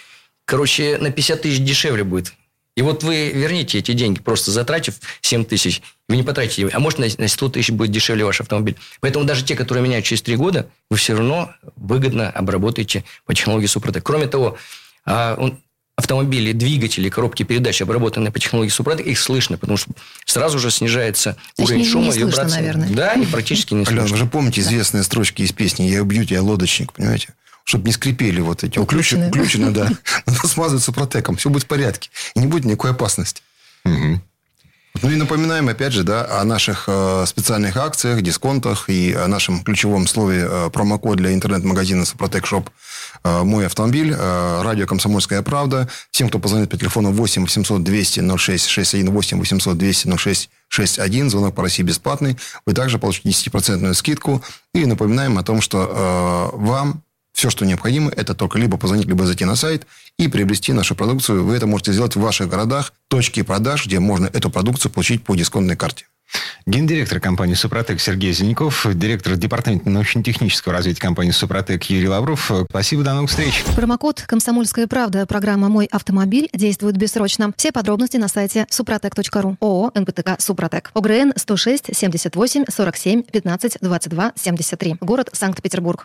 [0.45, 2.35] Короче, на 50 тысяч дешевле будет.
[2.81, 6.99] И вот вы верните эти деньги, просто затратив 7 тысяч, вы не потратите, а может
[6.99, 8.75] на 100 тысяч будет дешевле ваш автомобиль.
[9.01, 13.67] Поэтому даже те, которые меняют через 3 года, вы все равно выгодно обработаете по технологии
[13.67, 14.03] Супротек.
[14.03, 14.57] Кроме того,
[15.05, 15.39] а,
[15.95, 19.91] автомобили, двигатели, коробки передач, обработанные по технологии Супротек, их слышно, потому что
[20.25, 22.57] сразу же снижается Значит, уровень не, шума, не слышно, вибрации.
[22.57, 22.89] наверное.
[22.89, 24.05] Да, и практически не слышно.
[24.05, 27.35] Алена, вы же помните известные строчки из песни «Я убью тебя, лодочник», понимаете?
[27.71, 29.89] Чтобы не скрипели вот эти уключены, уключены да.
[30.27, 32.11] Надо смазывать супротеком, все будет в порядке.
[32.35, 33.43] И не будет никакой опасности.
[33.85, 34.21] Угу.
[35.03, 39.63] Ну и напоминаем, опять же, да, о наших э, специальных акциях, дисконтах и о нашем
[39.63, 42.71] ключевом слове э, промокод для интернет-магазина Супротек Шоп
[43.23, 45.89] э, «Мой автомобиль», э, радио «Комсомольская правда».
[46.11, 51.31] Всем, кто позвонит по телефону 8 800 200 06 61 8 800 200 06 61,
[51.31, 54.43] звонок по России бесплатный, вы также получите 10% скидку.
[54.75, 59.25] И напоминаем о том, что э, вам все, что необходимо, это только либо позвонить, либо
[59.27, 59.87] зайти на сайт
[60.19, 61.45] и приобрести нашу продукцию.
[61.45, 65.35] Вы это можете сделать в ваших городах, точки продаж, где можно эту продукцию получить по
[65.35, 66.07] дисконтной карте.
[66.67, 72.51] Гендиректор компании «Супротек» Сергей Зеленяков, директор департамента научно-технического развития компании «Супротек» Юрий Лавров.
[72.69, 73.65] Спасибо, до новых встреч.
[73.75, 77.53] Промокод «Комсомольская правда» программа «Мой автомобиль» действует бессрочно.
[77.57, 79.57] Все подробности на сайте супротек.ру.
[79.61, 80.91] ООО «НПТК Супротек».
[80.95, 84.97] ОГРН 106 78 47 15 22 73.
[85.01, 86.05] Город Санкт-Петербург.